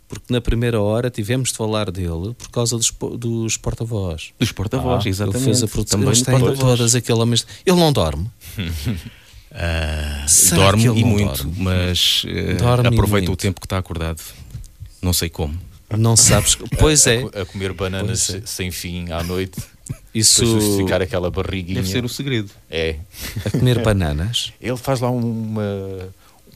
Porque 0.08 0.32
na 0.32 0.40
primeira 0.40 0.80
hora 0.80 1.10
tivemos 1.10 1.50
de 1.52 1.58
falar 1.58 1.90
dele 1.90 2.36
por 2.38 2.50
causa 2.52 2.78
dos, 2.78 2.92
dos 3.18 3.58
porta-voz. 3.58 4.32
Dos 4.40 4.52
porta-voz, 4.52 5.04
Ah, 5.06 5.10
exatamente. 5.10 5.38
Ele 5.38 5.46
fez 5.46 5.64
a 5.64 5.68
produção. 5.68 6.00
Também 6.00 6.14
está 6.14 6.34
em 6.34 6.56
todas, 6.56 6.94
aquele 6.94 7.20
homem. 7.20 7.40
Ele 7.66 7.78
não 7.80 7.92
dorme. 7.92 8.30
Será 10.28 10.72
dorme 10.72 10.86
e 11.00 11.04
muito, 11.04 11.44
dorme? 11.44 11.54
mas 11.58 12.24
eh, 12.28 12.54
Dorme 12.56 12.90
e 12.90 12.94
aproveita 12.94 13.28
o 13.28 13.30
muito. 13.32 13.40
tempo 13.42 13.60
que 13.60 13.66
está 13.66 13.78
acordado. 13.78 14.22
Não 15.02 15.14
sei 15.14 15.30
como. 15.30 15.58
Não 15.98 16.16
sabes. 16.16 16.58
Pois 16.80 17.06
é. 17.06 17.24
A, 17.36 17.42
a 17.42 17.46
comer 17.46 17.74
bananas 17.74 18.30
é. 18.30 18.42
sem 18.46 18.72
fim 18.72 19.12
à 19.12 19.24
noite 19.24 19.60
Isso. 20.14 20.42
para 20.46 20.60
justificar 20.62 21.02
aquela 21.02 21.30
barriguinha. 21.32 21.76
Deve 21.82 21.90
ser 21.90 22.06
o 22.06 22.10
segredo. 22.10 22.50
É. 22.70 22.98
A 23.46 23.50
comer 23.50 23.80
bananas. 23.84 24.52
Ele 24.62 24.78
faz 24.78 25.00
lá 25.00 25.10
uma. 25.10 25.62
um 25.62 26.00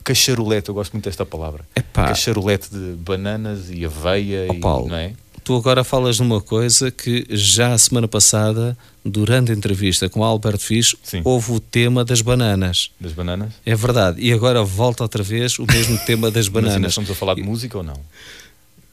cacharolete, 0.04 0.70
eu 0.70 0.76
gosto 0.76 0.94
muito 0.94 1.06
desta 1.06 1.26
palavra. 1.26 1.66
Epá. 1.76 2.08
Cacharolete 2.08 2.70
de 2.72 2.94
bananas 2.98 3.70
e 3.72 3.84
aveia 3.86 4.46
Ó, 4.50 4.54
e. 4.54 4.60
Paulo, 4.60 4.88
Não 4.90 4.96
é? 4.96 5.14
Tu 5.44 5.56
agora 5.56 5.82
falas 5.82 6.20
numa 6.20 6.42
coisa 6.42 6.92
que 6.92 7.26
já 7.30 7.72
a 7.72 7.78
semana 7.78 8.06
passada, 8.06 8.78
durante 9.06 9.50
a 9.50 9.56
entrevista 9.56 10.10
com 10.10 10.22
Albert 10.22 10.58
Fish, 10.58 10.94
Sim. 11.02 11.22
houve 11.24 11.54
o 11.54 11.60
tema 11.62 12.04
das 12.04 12.20
bananas. 12.20 12.92
Das 13.00 13.14
bananas? 13.14 13.54
É 13.66 13.74
verdade. 13.74 14.20
E 14.22 14.34
agora 14.34 14.62
volta 14.62 15.04
outra 15.04 15.24
vez 15.24 15.58
o 15.58 15.66
mesmo 15.66 15.98
tema 16.00 16.30
das 16.30 16.48
Mas 16.52 16.58
ainda 16.58 16.70
bananas. 16.72 16.92
estamos 16.92 17.10
a 17.10 17.16
falar 17.16 17.36
de 17.36 17.44
música 17.44 17.78
ou 17.78 17.84
não? 17.84 17.96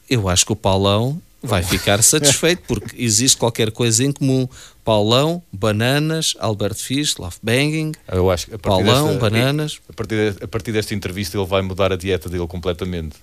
Eu 0.09 0.29
acho 0.29 0.45
que 0.45 0.53
o 0.53 0.55
Paulão 0.55 1.21
vai 1.45 1.63
ficar 1.63 2.01
satisfeito 2.03 2.63
porque 2.67 2.95
existe 3.01 3.37
qualquer 3.37 3.71
coisa 3.71 4.03
em 4.03 4.11
comum. 4.11 4.47
Paulão, 4.83 5.41
bananas, 5.51 6.35
Albert 6.39 6.75
Fish, 6.75 7.15
Love 7.17 7.37
Banging, 7.41 7.91
Eu 8.11 8.29
acho 8.29 8.45
que 8.47 8.55
a 8.55 8.59
partir 8.59 8.83
Paulão, 8.85 9.07
desta, 9.07 9.19
bananas. 9.19 9.79
A 9.89 9.93
partir, 9.93 10.33
de- 10.33 10.43
a 10.43 10.47
partir 10.47 10.71
desta 10.71 10.93
entrevista 10.93 11.37
ele 11.37 11.45
vai 11.47 11.61
mudar 11.63 11.91
a 11.91 11.95
dieta 11.95 12.29
dele 12.29 12.45
completamente. 12.47 13.15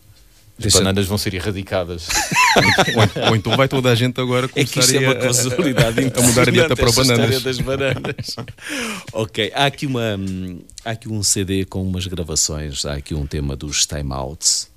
As 0.58 0.64
Deixa- 0.64 0.78
bananas 0.78 1.06
vão 1.06 1.16
ser 1.16 1.32
erradicadas. 1.34 2.08
ou, 3.16 3.28
ou 3.30 3.36
então 3.36 3.56
vai 3.56 3.68
toda 3.68 3.90
a 3.90 3.94
gente 3.94 4.20
agora 4.20 4.48
É 4.54 4.64
que 4.64 4.72
começar 4.74 4.96
é 4.96 4.98
uma 5.08 5.12
a- 5.14 5.18
a- 6.20 6.22
mudar 6.22 6.48
a 6.48 6.50
dieta 6.50 6.76
para 6.76 6.92
bananas. 6.92 7.42
das 7.42 7.58
bananas. 7.60 8.36
ok, 9.12 9.52
há 9.54 9.66
aqui, 9.66 9.86
uma, 9.86 10.16
hum, 10.18 10.60
há 10.84 10.90
aqui 10.90 11.08
um 11.08 11.22
CD 11.22 11.64
com 11.64 11.82
umas 11.82 12.06
gravações, 12.06 12.84
há 12.84 12.94
aqui 12.94 13.14
um 13.14 13.26
tema 13.26 13.56
dos 13.56 13.86
Time 13.86 14.12
Outs, 14.12 14.68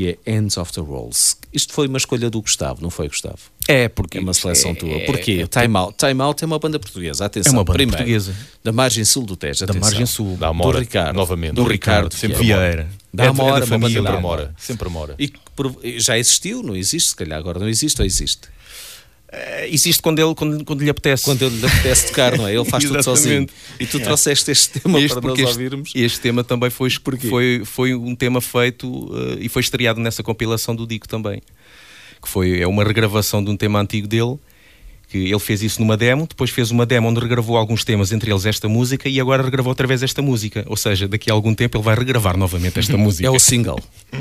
que 0.00 0.18
é 0.24 0.32
Ends 0.34 0.56
of 0.56 0.72
the 0.72 0.80
Rolls. 0.80 1.36
Isto 1.52 1.74
foi 1.74 1.86
uma 1.86 1.98
escolha 1.98 2.30
do 2.30 2.40
Gustavo, 2.40 2.80
não 2.80 2.88
foi, 2.90 3.08
Gustavo? 3.08 3.36
É, 3.68 3.88
porque 3.88 4.16
É 4.18 4.20
uma 4.20 4.32
seleção 4.32 4.74
tua. 4.74 4.88
é- 4.88 5.04
Porquê? 5.04 5.46
Time 5.46 5.76
Out. 5.76 5.94
Time 5.98 6.22
Out 6.22 6.42
é 6.42 6.46
uma 6.46 6.58
banda 6.58 6.78
portuguesa. 6.78 7.26
Atenção, 7.26 7.52
É 7.52 7.56
uma 7.56 7.64
banda 7.64 7.74
primeiro, 7.76 7.98
portuguesa. 7.98 8.34
Da 8.64 8.72
margem 8.72 9.04
sul 9.04 9.24
do 9.26 9.36
Tejo. 9.36 9.60
Da 9.60 9.64
atenção. 9.72 9.80
margem 9.90 10.06
sul. 10.06 10.36
Da 10.38 10.48
Amora, 10.48 10.78
do 10.78 10.80
Ricardo. 10.80 11.16
novamente. 11.16 11.52
Do 11.52 11.64
Ricardo. 11.64 12.14
Sempre 12.14 12.38
Vieira. 12.38 12.60
Vieira. 12.62 12.88
Da 13.12 13.24
É 13.24 13.28
Amora, 13.28 13.48
é 13.48 13.60
da 13.60 13.66
uma 13.66 13.66
família. 13.66 13.78
banda 13.80 13.88
Sempre 14.00 14.12
da 14.12 14.18
amora. 14.18 14.54
Sempre 14.58 14.88
amora. 14.88 15.14
E 15.82 16.00
já 16.00 16.16
existiu, 16.18 16.62
não 16.62 16.74
existe? 16.76 17.10
Se 17.10 17.16
calhar 17.16 17.38
agora 17.38 17.58
não 17.58 17.68
existe 17.68 18.00
ou 18.00 18.06
existe? 18.06 18.48
Eh, 19.32 19.68
Existe 19.72 20.02
quando, 20.02 20.18
ele, 20.18 20.34
quando, 20.34 20.64
quando 20.64 20.82
lhe 20.82 20.90
apetece. 20.90 21.24
Quando 21.24 21.42
ele 21.44 21.56
lhe 21.58 21.66
apetece 21.66 22.08
tocar, 22.08 22.36
não 22.36 22.48
é? 22.48 22.54
Ele 22.54 22.64
faz 22.64 22.82
tudo 22.88 23.02
sozinho. 23.02 23.46
E 23.78 23.86
tu 23.86 24.00
trouxeste 24.00 24.50
este 24.50 24.80
tema 24.80 25.00
Este, 25.00 25.14
para 25.20 25.28
nós 25.28 25.38
este, 25.38 25.50
ouvirmos. 25.52 25.92
este 25.94 26.20
tema 26.20 26.42
também 26.42 26.68
foi, 26.70 26.90
foi, 27.28 27.62
foi 27.64 27.94
um 27.94 28.14
tema 28.16 28.40
feito 28.40 29.10
eh, 29.38 29.44
e 29.44 29.48
foi 29.48 29.62
estreado 29.62 30.00
nessa 30.00 30.22
compilação 30.22 30.74
do 30.74 30.86
Dico 30.86 31.08
também. 31.08 31.40
Que 32.20 32.28
foi, 32.28 32.60
é 32.60 32.66
uma 32.66 32.82
regravação 32.84 33.42
de 33.42 33.50
um 33.50 33.56
tema 33.56 33.80
antigo 33.80 34.06
dele. 34.08 34.36
Que 35.08 35.18
ele 35.28 35.38
fez 35.40 35.60
isso 35.60 35.80
numa 35.80 35.96
demo, 35.96 36.24
depois 36.24 36.50
fez 36.50 36.70
uma 36.70 36.86
demo 36.86 37.08
onde 37.08 37.18
regravou 37.18 37.56
alguns 37.56 37.82
temas, 37.82 38.12
entre 38.12 38.30
eles 38.30 38.46
esta 38.46 38.68
música, 38.68 39.08
e 39.08 39.18
agora 39.20 39.42
regravou 39.42 39.70
outra 39.72 39.84
vez 39.84 40.04
esta 40.04 40.22
música. 40.22 40.64
Ou 40.68 40.76
seja, 40.76 41.08
daqui 41.08 41.28
a 41.28 41.34
algum 41.34 41.52
tempo 41.52 41.76
ele 41.76 41.82
vai 41.84 41.96
regravar 41.96 42.36
novamente 42.36 42.78
esta 42.78 42.96
música. 42.96 43.26
É 43.26 43.30
o 43.30 43.38
single. 43.38 43.80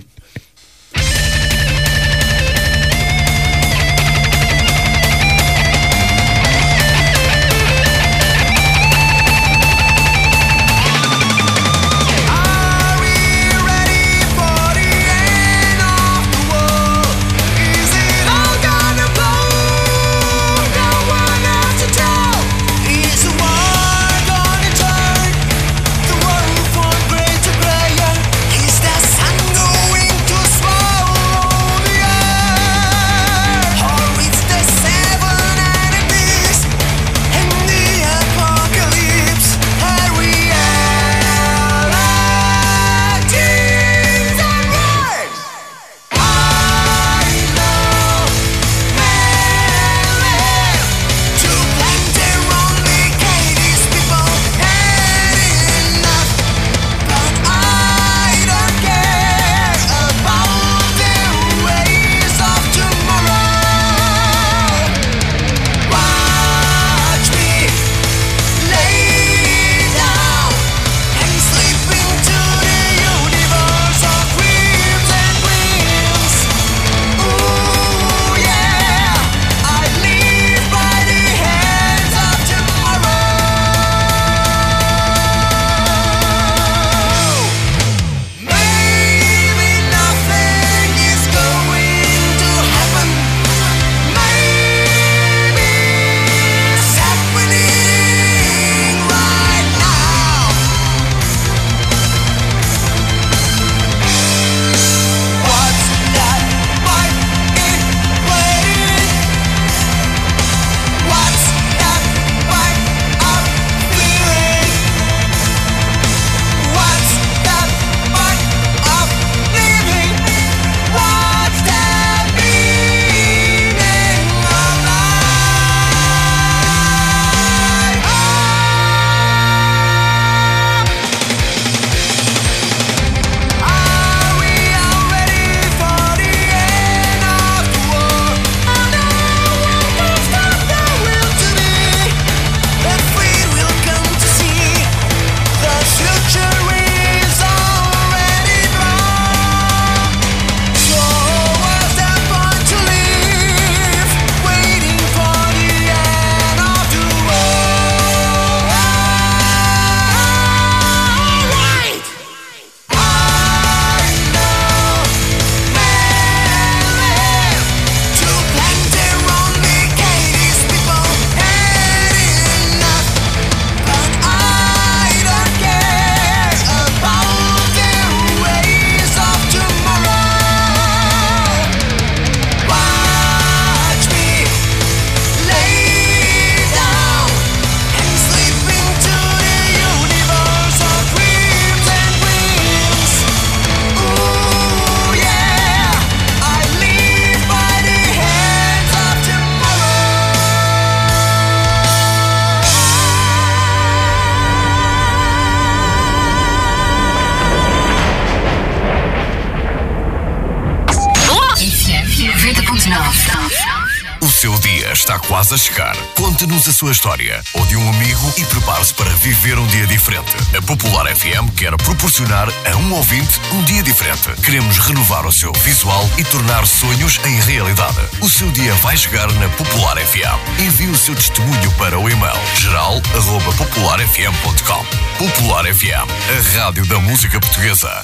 quase 215.29 215.53
a 215.53 215.57
chegar. 215.57 215.95
Conte-nos 216.15 216.67
a 216.67 216.73
sua 216.73 216.91
história 216.91 217.41
ou 217.53 217.63
de 217.67 217.77
um 217.77 217.89
amigo 217.89 218.33
e 218.35 218.43
prepare-se 218.45 218.91
para 218.95 219.11
viver 219.11 219.59
um 219.59 219.67
dia 219.67 219.85
diferente. 219.85 220.35
A 220.57 220.61
Popular 220.63 221.05
FM 221.15 221.53
quer 221.55 221.77
proporcionar 221.77 222.49
a 222.49 222.75
um 222.77 222.95
ouvinte 222.95 223.39
um 223.53 223.63
dia 223.63 223.83
diferente. 223.83 224.31
Queremos 224.43 224.79
renovar 224.79 225.27
o 225.27 225.31
seu 225.31 225.53
visual 225.63 226.09
e 226.17 226.23
tornar 226.23 226.65
sonhos 226.65 227.19
em 227.25 227.39
realidade. 227.41 227.99
O 228.21 228.29
seu 228.29 228.49
dia 228.51 228.73
vai 228.75 228.95
chegar 228.97 229.31
na 229.33 229.47
Popular 229.49 229.97
FM. 229.97 230.61
Envie 230.61 230.87
o 230.87 230.97
seu 230.97 231.13
testemunho 231.13 231.71
para 231.73 231.99
o 231.99 232.09
e-mail 232.09 232.33
geral@popularfm.com. 232.57 234.83
Popular 235.19 235.71
FM, 235.71 236.09
a 236.35 236.39
rádio 236.57 236.87
da 236.87 236.97
música 236.99 237.39
portuguesa. 237.39 238.03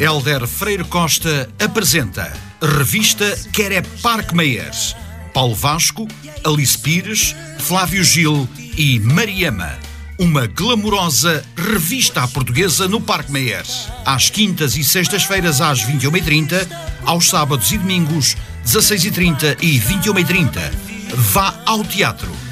Helder 0.00 0.46
Freire 0.46 0.84
Costa 0.84 1.50
apresenta 1.62 2.32
Revista 2.62 3.38
Quer 3.52 3.72
é 3.72 3.82
Parque 3.82 4.34
Meiers. 4.34 4.96
Paulo 5.34 5.54
Vasco, 5.54 6.06
Alice 6.44 6.78
Pires, 6.78 7.34
Flávio 7.58 8.04
Gil 8.04 8.48
e 8.78 9.00
Mariama. 9.00 9.76
Uma 10.16 10.46
glamourosa 10.46 11.44
revista 11.56 12.22
à 12.22 12.28
portuguesa 12.28 12.86
no 12.86 13.00
Parque 13.00 13.32
Meiers. 13.32 13.88
Às 14.06 14.30
quintas 14.30 14.76
e 14.76 14.84
sextas-feiras 14.84 15.60
às 15.60 15.84
21h30, 15.84 16.68
aos 17.04 17.28
sábados 17.28 17.72
e 17.72 17.78
domingos 17.78 18.36
16h30 18.64 19.58
e 19.60 19.80
21h30. 19.80 20.70
Vá 21.16 21.60
ao 21.66 21.82
teatro. 21.82 22.43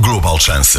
Global 0.00 0.38
Chance. 0.40 0.78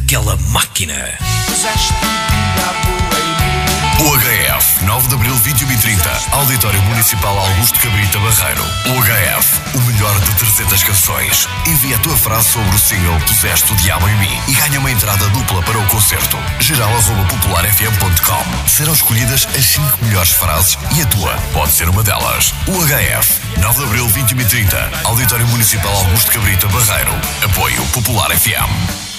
aquela 0.04 0.36
máquina. 0.36 0.94
UHF, 3.98 4.84
9 4.84 5.08
de 5.08 5.14
Abril 5.16 5.34
21 5.34 5.72
e 5.72 5.76
30, 5.76 6.20
Auditório 6.30 6.80
Municipal 6.82 7.36
Augusto 7.36 7.80
Cabrita 7.80 8.20
Barreiro. 8.20 8.62
UHF, 8.86 9.76
o 9.76 9.80
melhor 9.82 10.20
de 10.20 10.34
300 10.36 10.84
canções. 10.84 11.48
Envia 11.66 11.96
a 11.96 11.98
tua 11.98 12.16
frase 12.16 12.48
sobre 12.48 12.72
o 12.72 12.78
single 12.78 13.18
Puseste 13.26 13.72
o 13.72 13.76
Diabo 13.76 14.08
em 14.08 14.16
Mim 14.18 14.40
e 14.46 14.54
ganha 14.54 14.78
uma 14.78 14.90
entrada 14.92 15.28
dupla 15.30 15.60
para 15.64 15.76
o 15.76 15.86
concerto. 15.88 16.38
Geral 16.60 16.96
arroba 16.96 17.24
popularfm.com. 17.24 18.68
Serão 18.68 18.92
escolhidas 18.92 19.48
as 19.56 19.64
5 19.64 20.04
melhores 20.04 20.30
frases 20.30 20.78
e 20.96 21.02
a 21.02 21.06
tua 21.06 21.34
pode 21.52 21.72
ser 21.72 21.88
uma 21.88 22.04
delas. 22.04 22.54
UHF, 22.68 23.40
9 23.60 23.78
de 23.78 23.84
Abril 23.84 24.08
21 24.08 24.40
e 24.40 24.44
30, 24.44 24.90
Auditório 25.06 25.46
Municipal 25.48 25.92
Augusto 25.92 26.30
Cabrita 26.30 26.68
Barreiro. 26.68 27.12
Apoio 27.42 27.84
Popular 27.86 28.30
FM. 28.30 29.17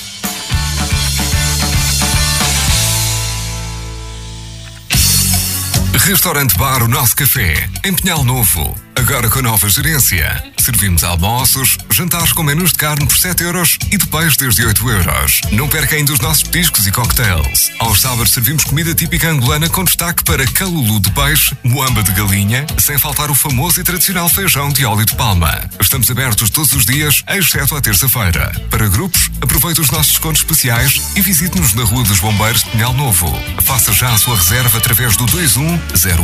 Restaurante 6.05 6.57
Bar 6.57 6.83
O 6.83 6.87
Nosso 6.87 7.15
Café, 7.15 7.69
em 7.83 7.93
Pinhal 7.93 8.23
Novo. 8.23 8.75
Agora 8.95 9.29
com 9.29 9.41
nova 9.41 9.69
gerência. 9.69 10.43
Servimos 10.69 11.03
almoços, 11.03 11.79
jantares 11.89 12.31
com 12.31 12.43
menus 12.43 12.71
de 12.73 12.77
carne 12.77 13.03
por 13.07 13.17
7 13.17 13.41
euros 13.41 13.79
e 13.91 13.97
de 13.97 14.05
peixe 14.05 14.37
desde 14.37 14.63
8 14.63 14.89
euros. 14.89 15.41
Não 15.51 15.67
perca 15.67 15.95
ainda 15.95 16.13
os 16.13 16.19
nossos 16.19 16.43
petiscos 16.43 16.85
e 16.85 16.91
cocktails. 16.91 17.71
Aos 17.79 17.99
sábados 18.01 18.31
servimos 18.31 18.65
comida 18.65 18.93
típica 18.93 19.31
angolana 19.31 19.67
com 19.67 19.83
destaque 19.83 20.23
para 20.23 20.45
calulu 20.45 20.99
de 20.99 21.09
peixe, 21.09 21.57
moamba 21.63 22.03
de 22.03 22.11
galinha, 22.11 22.67
sem 22.77 22.99
faltar 22.99 23.31
o 23.31 23.35
famoso 23.35 23.81
e 23.81 23.83
tradicional 23.83 24.29
feijão 24.29 24.69
de 24.69 24.85
óleo 24.85 25.05
de 25.05 25.15
palma. 25.15 25.59
Estamos 25.81 26.11
abertos 26.11 26.51
todos 26.51 26.71
os 26.73 26.85
dias, 26.85 27.23
exceto 27.27 27.75
à 27.75 27.81
terça-feira. 27.81 28.51
Para 28.69 28.87
grupos, 28.87 29.31
aproveite 29.41 29.81
os 29.81 29.89
nossos 29.89 30.11
descontos 30.11 30.41
especiais 30.41 31.01
e 31.15 31.21
visite-nos 31.21 31.73
na 31.73 31.83
Rua 31.83 32.03
dos 32.03 32.19
Bombeiros 32.19 32.63
de 32.63 32.69
Pinhal 32.69 32.93
Novo. 32.93 33.27
Faça 33.63 33.91
já 33.91 34.13
a 34.13 34.17
sua 34.19 34.35
reserva 34.35 34.77
através 34.77 35.17
do 35.17 35.25
21 35.25 35.79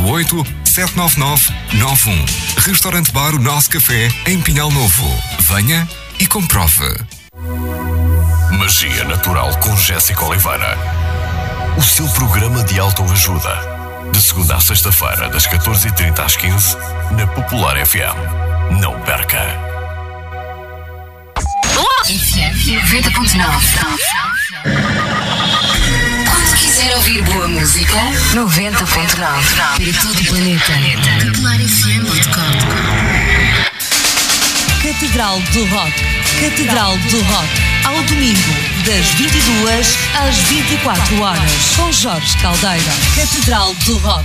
08 0.06 0.46
799 0.64 1.52
91. 1.72 2.24
Restaurante 2.58 3.10
Bar 3.10 3.34
O 3.34 3.38
Nosso 3.38 3.70
Café, 3.70 4.08
em 4.26 4.35
Pinhal 4.40 4.70
Novo. 4.70 5.22
Venha 5.40 5.88
e 6.18 6.26
comprove. 6.26 6.84
Magia 8.52 9.04
Natural 9.04 9.56
com 9.58 9.76
Jéssica 9.76 10.24
Oliveira. 10.24 10.76
O 11.76 11.82
seu 11.82 12.08
programa 12.08 12.62
de 12.64 12.78
autoajuda. 12.78 13.60
De 14.12 14.20
segunda 14.20 14.56
a 14.56 14.60
sexta-feira, 14.60 15.28
das 15.28 15.46
14h30 15.46 16.18
às 16.18 16.36
15 16.36 16.76
na 17.16 17.26
Popular 17.26 17.76
FM. 17.84 18.80
Não 18.80 19.00
perca. 19.02 19.42
FM 22.06 22.54
90.9. 22.86 23.36
Quando 26.30 26.56
quiser 26.56 26.94
ouvir 26.96 27.22
boa 27.22 27.48
música, 27.48 27.98
90.9. 28.32 29.16
Para 29.16 29.92
todo 30.02 30.20
o 30.20 30.24
planeta. 30.26 30.72
Popularfm.com. 31.24 32.85
Catedral 34.98 35.38
do 35.52 35.62
Rock. 35.66 35.92
Catedral 36.40 36.96
do 37.10 37.20
Rock. 37.24 37.48
Ao 37.84 38.02
domingo, 38.04 38.54
das 38.86 39.06
22 39.08 39.98
às 40.14 40.36
24 40.48 41.20
horas. 41.20 41.76
Com 41.76 41.92
Jorge 41.92 42.34
Caldeira. 42.38 42.92
Catedral 43.14 43.74
do 43.84 43.98
Rock. 43.98 44.24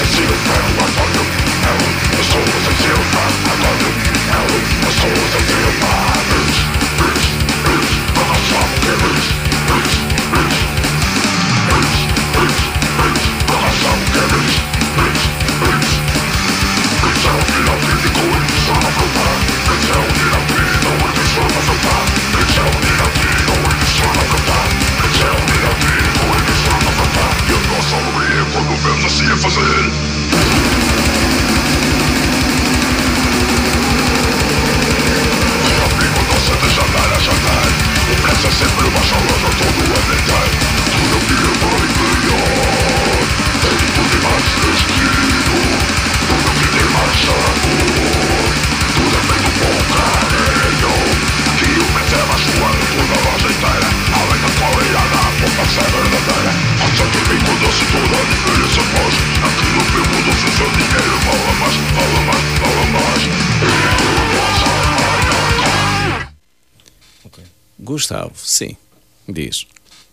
Gustavo, 67.81 68.33
sim. 68.35 68.77
Diz. 69.27 69.65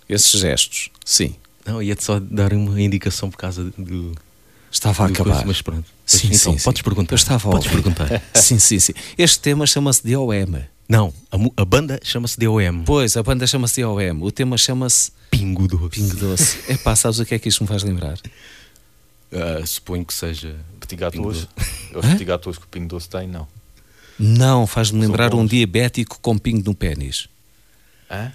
Esses 0.08 0.40
gestos, 0.40 0.90
sim. 1.04 1.34
Não, 1.66 1.82
ia-te 1.82 2.02
só 2.02 2.18
dar 2.18 2.52
uma 2.54 2.80
indicação 2.80 3.30
por 3.30 3.36
causa 3.36 3.70
do. 3.76 4.14
Estava 4.72 5.04
a 5.04 5.06
do 5.08 5.12
acabar. 5.12 5.30
coisa, 5.32 5.46
mas 5.46 5.60
pronto. 5.62 5.84
Sim, 6.06 6.28
então, 6.28 6.56
sim, 6.56 6.64
podes 6.64 6.78
sim. 6.80 6.84
perguntar. 6.84 7.12
Eu 7.12 7.16
estava 7.16 7.48
a 7.48 7.52
podes 7.52 7.66
ouvir. 7.70 7.82
perguntar. 7.82 8.22
Sim, 8.34 8.58
sim, 8.58 8.78
sim. 8.78 8.94
Este 9.18 9.38
tema 9.40 9.66
chama-se 9.66 10.02
DOM. 10.06 10.62
Não, 10.88 11.12
a, 11.30 11.62
a 11.62 11.64
banda 11.66 12.00
chama-se 12.02 12.38
DOM. 12.38 12.84
Pois, 12.86 13.16
a 13.16 13.22
banda 13.22 13.46
chama-se 13.46 13.82
DOM. 13.82 14.22
O 14.22 14.32
tema 14.32 14.56
chama-se 14.56 15.12
Pingo 15.30 15.68
Doce. 15.68 16.00
Pingo 16.00 16.16
Doce. 16.16 16.58
É 16.72 16.76
pá, 16.78 16.96
sabes 16.96 17.18
o 17.18 17.26
que 17.26 17.34
é 17.34 17.38
que 17.38 17.48
isto 17.50 17.62
me 17.62 17.68
faz 17.68 17.82
lembrar? 17.82 18.18
Ah, 19.32 19.62
suponho 19.66 20.04
que 20.04 20.14
seja. 20.14 20.56
Petit 20.80 20.96
gâteaux. 20.96 21.46
Pingo 21.46 21.98
Os 22.00 22.06
petit 22.06 22.24
gâteaux 22.24 22.56
que 22.58 22.64
o 22.64 22.68
Pingo 22.68 22.88
Doce 22.88 23.08
tem, 23.08 23.28
não. 23.28 23.46
Não, 24.18 24.66
faz-me 24.66 25.00
lembrar 25.00 25.34
um 25.34 25.46
diabético 25.46 26.18
com 26.20 26.36
pingo 26.38 26.62
no 26.64 26.74
pênis. 26.74 27.28
Hã? 28.10 28.32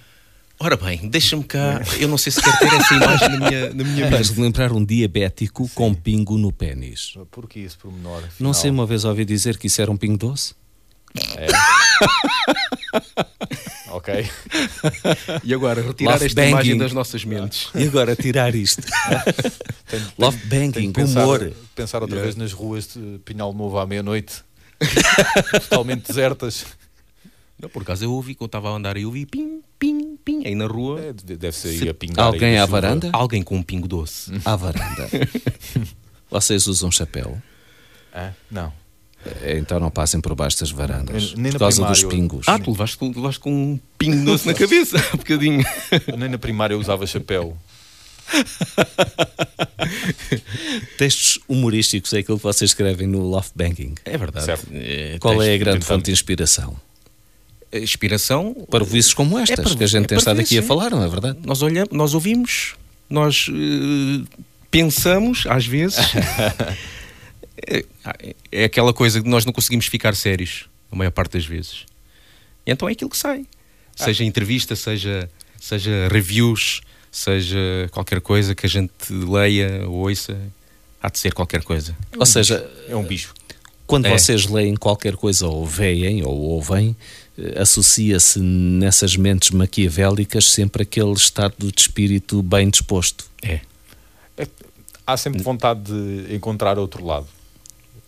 Ora 0.58 0.76
bem, 0.76 1.08
deixa-me 1.08 1.42
cá. 1.44 1.82
Eu 1.98 2.06
não 2.08 2.16
sei 2.16 2.30
se 2.32 2.40
quero 2.40 2.56
ter 2.58 2.72
essa 2.72 2.94
imagem 2.94 3.28
na 3.28 3.36
minha, 3.50 3.68
na 3.74 3.84
minha 3.84 4.04
mente. 4.04 4.10
Faz-me 4.16 4.42
lembrar 4.42 4.72
um 4.72 4.84
diabético 4.84 5.68
com 5.74 5.92
pingo 5.92 6.38
no 6.38 6.52
pênis. 6.52 7.14
Porquê 7.30 7.60
esse 7.60 7.76
pormenor? 7.76 8.20
Não 8.20 8.28
afinal? 8.28 8.54
sei, 8.54 8.70
uma 8.70 8.86
vez 8.86 9.04
ouvi 9.04 9.24
dizer 9.24 9.58
que 9.58 9.66
isso 9.66 9.82
era 9.82 9.90
um 9.90 9.96
pingo 9.96 10.16
doce. 10.16 10.54
É. 11.36 11.46
ok. 13.90 14.28
E 15.42 15.52
agora, 15.54 15.82
retirar 15.82 16.12
Love 16.12 16.26
esta 16.26 16.40
banging. 16.40 16.50
imagem 16.52 16.78
das 16.78 16.92
nossas 16.92 17.24
mentes. 17.24 17.68
E 17.74 17.84
agora 17.84 18.14
tirar 18.16 18.54
isto? 18.54 18.82
Tenho- 19.90 20.12
Love 20.18 20.38
que 20.38 20.88
pensar, 20.92 21.22
humor. 21.24 21.52
Pensar 21.74 22.02
outra 22.02 22.16
Yeah. 22.16 22.32
vez 22.32 22.36
nas 22.36 22.52
ruas 22.52 22.86
de 22.94 23.18
Pinhal 23.24 23.52
Novo 23.52 23.78
à 23.78 23.86
meia-noite. 23.86 24.42
Totalmente 25.68 26.06
desertas. 26.08 26.64
Não, 27.60 27.68
por 27.68 27.82
acaso 27.82 28.04
eu 28.04 28.12
ouvi, 28.12 28.34
quando 28.34 28.42
eu 28.42 28.46
estava 28.46 28.70
a 28.70 28.72
andar, 28.76 28.96
eu 28.96 29.06
ouvi 29.06 29.24
pim, 29.26 29.60
pim, 29.78 30.16
pim, 30.24 30.44
aí 30.46 30.54
na 30.54 30.66
rua. 30.66 31.00
É, 31.00 31.12
deve 31.12 31.52
ser 31.56 31.68
aí 31.82 31.88
a 31.88 31.94
pingar. 31.94 32.26
Alguém 32.26 32.58
à 32.58 32.62
chuva. 32.66 32.80
varanda? 32.80 33.10
Alguém 33.12 33.42
com 33.42 33.56
um 33.56 33.62
pingo 33.62 33.86
doce. 33.88 34.32
À 34.44 34.56
varanda. 34.56 35.08
Vocês 36.30 36.66
usam 36.66 36.90
chapéu? 36.90 37.40
Hã? 38.14 38.34
Não. 38.50 38.72
É, 39.42 39.56
Então 39.56 39.78
não 39.80 39.90
passem 39.90 40.20
por 40.20 40.34
baixo 40.34 40.58
das 40.60 40.70
varandas. 40.70 41.32
Nem 41.34 41.44
na 41.44 41.52
por 41.52 41.60
causa 41.60 41.84
dos 41.86 42.00
primária. 42.00 42.20
pingos. 42.22 42.48
Ah, 42.48 42.58
tu 42.58 42.72
levaste, 42.72 42.98
tu 42.98 43.06
levaste 43.06 43.40
com 43.40 43.50
um 43.52 43.80
pingo 43.96 44.24
doce 44.24 44.46
na 44.46 44.52
cabeça, 44.54 44.98
um 45.14 45.16
bocadinho. 45.18 45.64
Eu 46.08 46.16
nem 46.18 46.28
na 46.28 46.38
primária 46.38 46.74
eu 46.74 46.80
usava 46.80 47.06
chapéu. 47.06 47.56
Textos 50.98 51.38
humorísticos 51.48 52.12
é 52.14 52.18
aquilo 52.18 52.36
que 52.38 52.42
vocês 52.42 52.70
escrevem 52.70 53.06
no 53.06 53.20
Love 53.20 53.48
Banking. 53.54 53.94
É 54.04 54.16
verdade. 54.18 54.46
Certo. 54.46 54.66
Qual 55.20 55.42
é 55.42 55.54
a 55.54 55.58
grande 55.58 55.84
fonte 55.84 56.06
de 56.06 56.12
inspiração? 56.12 56.76
A 57.74 57.78
Inspiração. 57.78 58.54
Para 58.70 58.84
vices 58.84 59.12
como 59.14 59.38
estas, 59.38 59.64
para- 59.64 59.76
que 59.76 59.84
a 59.84 59.86
gente 59.86 60.04
é 60.04 60.08
tem 60.08 60.18
estado 60.18 60.40
aqui 60.40 60.58
a 60.58 60.62
falar, 60.62 60.90
não 60.90 61.02
é 61.02 61.08
verdade? 61.08 61.38
Nós 61.44 61.62
olhamos, 61.62 61.90
nós 61.92 62.14
ouvimos, 62.14 62.74
nós 63.10 63.48
eh, 63.50 64.24
pensamos, 64.70 65.44
às 65.48 65.66
vezes. 65.66 65.98
é, 67.66 67.84
é 68.50 68.64
aquela 68.64 68.92
coisa 68.92 69.20
que 69.22 69.28
nós 69.28 69.44
não 69.44 69.52
conseguimos 69.52 69.86
ficar 69.86 70.14
sérios, 70.14 70.66
a 70.90 70.96
maior 70.96 71.10
parte 71.10 71.32
das 71.32 71.46
vezes. 71.46 71.84
E 72.66 72.70
então 72.72 72.88
é 72.88 72.92
aquilo 72.92 73.10
que 73.10 73.16
sai. 73.16 73.46
Seja 73.96 74.24
entrevista, 74.24 74.74
seja, 74.74 75.30
seja 75.60 76.08
reviews, 76.10 76.80
seja 77.12 77.58
qualquer 77.92 78.20
coisa 78.20 78.54
que 78.54 78.66
a 78.66 78.68
gente 78.68 78.90
leia 79.10 79.84
ou 79.86 80.08
ouça, 80.08 80.36
há 81.00 81.08
de 81.08 81.18
ser 81.18 81.32
qualquer 81.32 81.62
coisa. 81.62 81.96
Ou 82.18 82.26
seja, 82.26 82.68
É 82.88 82.96
um 82.96 83.04
bicho. 83.04 83.32
quando 83.86 84.06
É. 84.06 84.10
vocês 84.18 84.46
leem 84.46 84.74
qualquer 84.74 85.14
coisa 85.14 85.46
ou 85.46 85.64
veem 85.64 86.24
ou 86.24 86.34
ouvem, 86.36 86.96
eh, 86.96 87.23
associa-se 87.56 88.38
nessas 88.40 89.16
mentes 89.16 89.50
maquiavélicas 89.50 90.50
sempre 90.50 90.82
aquele 90.82 91.12
estado 91.12 91.54
de 91.58 91.80
espírito 91.80 92.42
bem 92.42 92.70
disposto. 92.70 93.24
É. 93.42 93.60
Há 95.06 95.16
sempre 95.16 95.42
vontade 95.42 95.80
de 95.82 96.34
encontrar 96.34 96.78
outro 96.78 97.04
lado. 97.04 97.26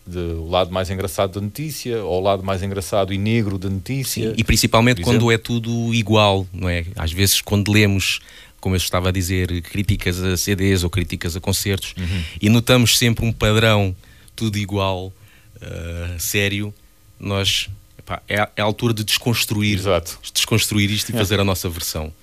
De, 0.07 0.19
o 0.19 0.49
lado 0.49 0.73
mais 0.73 0.89
engraçado 0.89 1.33
da 1.33 1.41
notícia, 1.41 2.03
ou 2.03 2.21
o 2.21 2.23
lado 2.23 2.43
mais 2.43 2.63
engraçado 2.63 3.13
e 3.13 3.19
negro 3.19 3.59
da 3.59 3.69
notícia. 3.69 4.33
E 4.37 4.45
principalmente 4.45 5.03
quando 5.03 5.31
é 5.31 5.37
tudo 5.37 5.93
igual, 5.93 6.47
não 6.53 6.69
é? 6.69 6.87
Às 6.95 7.13
vezes 7.13 7.41
quando 7.41 7.73
lemos, 7.73 8.21
como 8.61 8.77
eu 8.77 8.79
estava 8.79 9.09
a 9.09 9.13
dizer, 9.13 9.61
críticas 9.63 10.23
a 10.23 10.37
CDs 10.37 10.85
ou 10.85 10.91
críticas 10.91 11.35
a 11.37 11.41
concertos 11.41 11.95
Uhum. 11.99 12.23
e 12.41 12.49
notamos 12.49 12.97
sempre 12.97 13.27
um 13.27 13.33
padrão 13.33 13.95
tudo 14.37 14.57
igual, 14.59 15.13
ah, 15.61 16.15
sério, 16.19 16.73
nós 17.19 17.69
epá, 18.07 18.23
é, 18.29 18.39
a- 18.41 18.49
é 18.57 18.63
a 18.63 18.65
altura 18.65 18.95
de 18.95 19.03
desconstruir, 19.05 19.79
Exato. 19.79 20.19
desconstruir 20.33 20.91
isto 20.91 21.11
e 21.11 21.13
fazer 21.13 21.41
a 21.41 21.45
nossa 21.45 21.69
versão. 21.69 22.13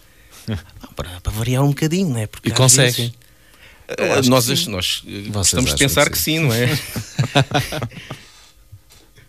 Ah, 0.81 0.87
para, 0.93 1.09
para 1.21 1.31
variar 1.31 1.63
um 1.63 1.69
bocadinho, 1.69 2.09
não 2.09 2.17
é? 2.19 2.27
Porque 2.27 2.49
E 2.49 2.51
às 2.51 2.57
conseguem? 2.57 2.91
vezes, 2.91 3.13
ah, 3.87 4.21
nós 4.27 4.67
nós 4.67 5.03
eh, 5.07 5.29
gostamos 5.29 5.65
de 5.69 5.73
acham 5.75 5.77
pensar 5.77 6.05
que 6.07 6.11
que 6.11 6.17
sim, 6.19 6.39
não 6.39 6.53
é? 6.53 6.67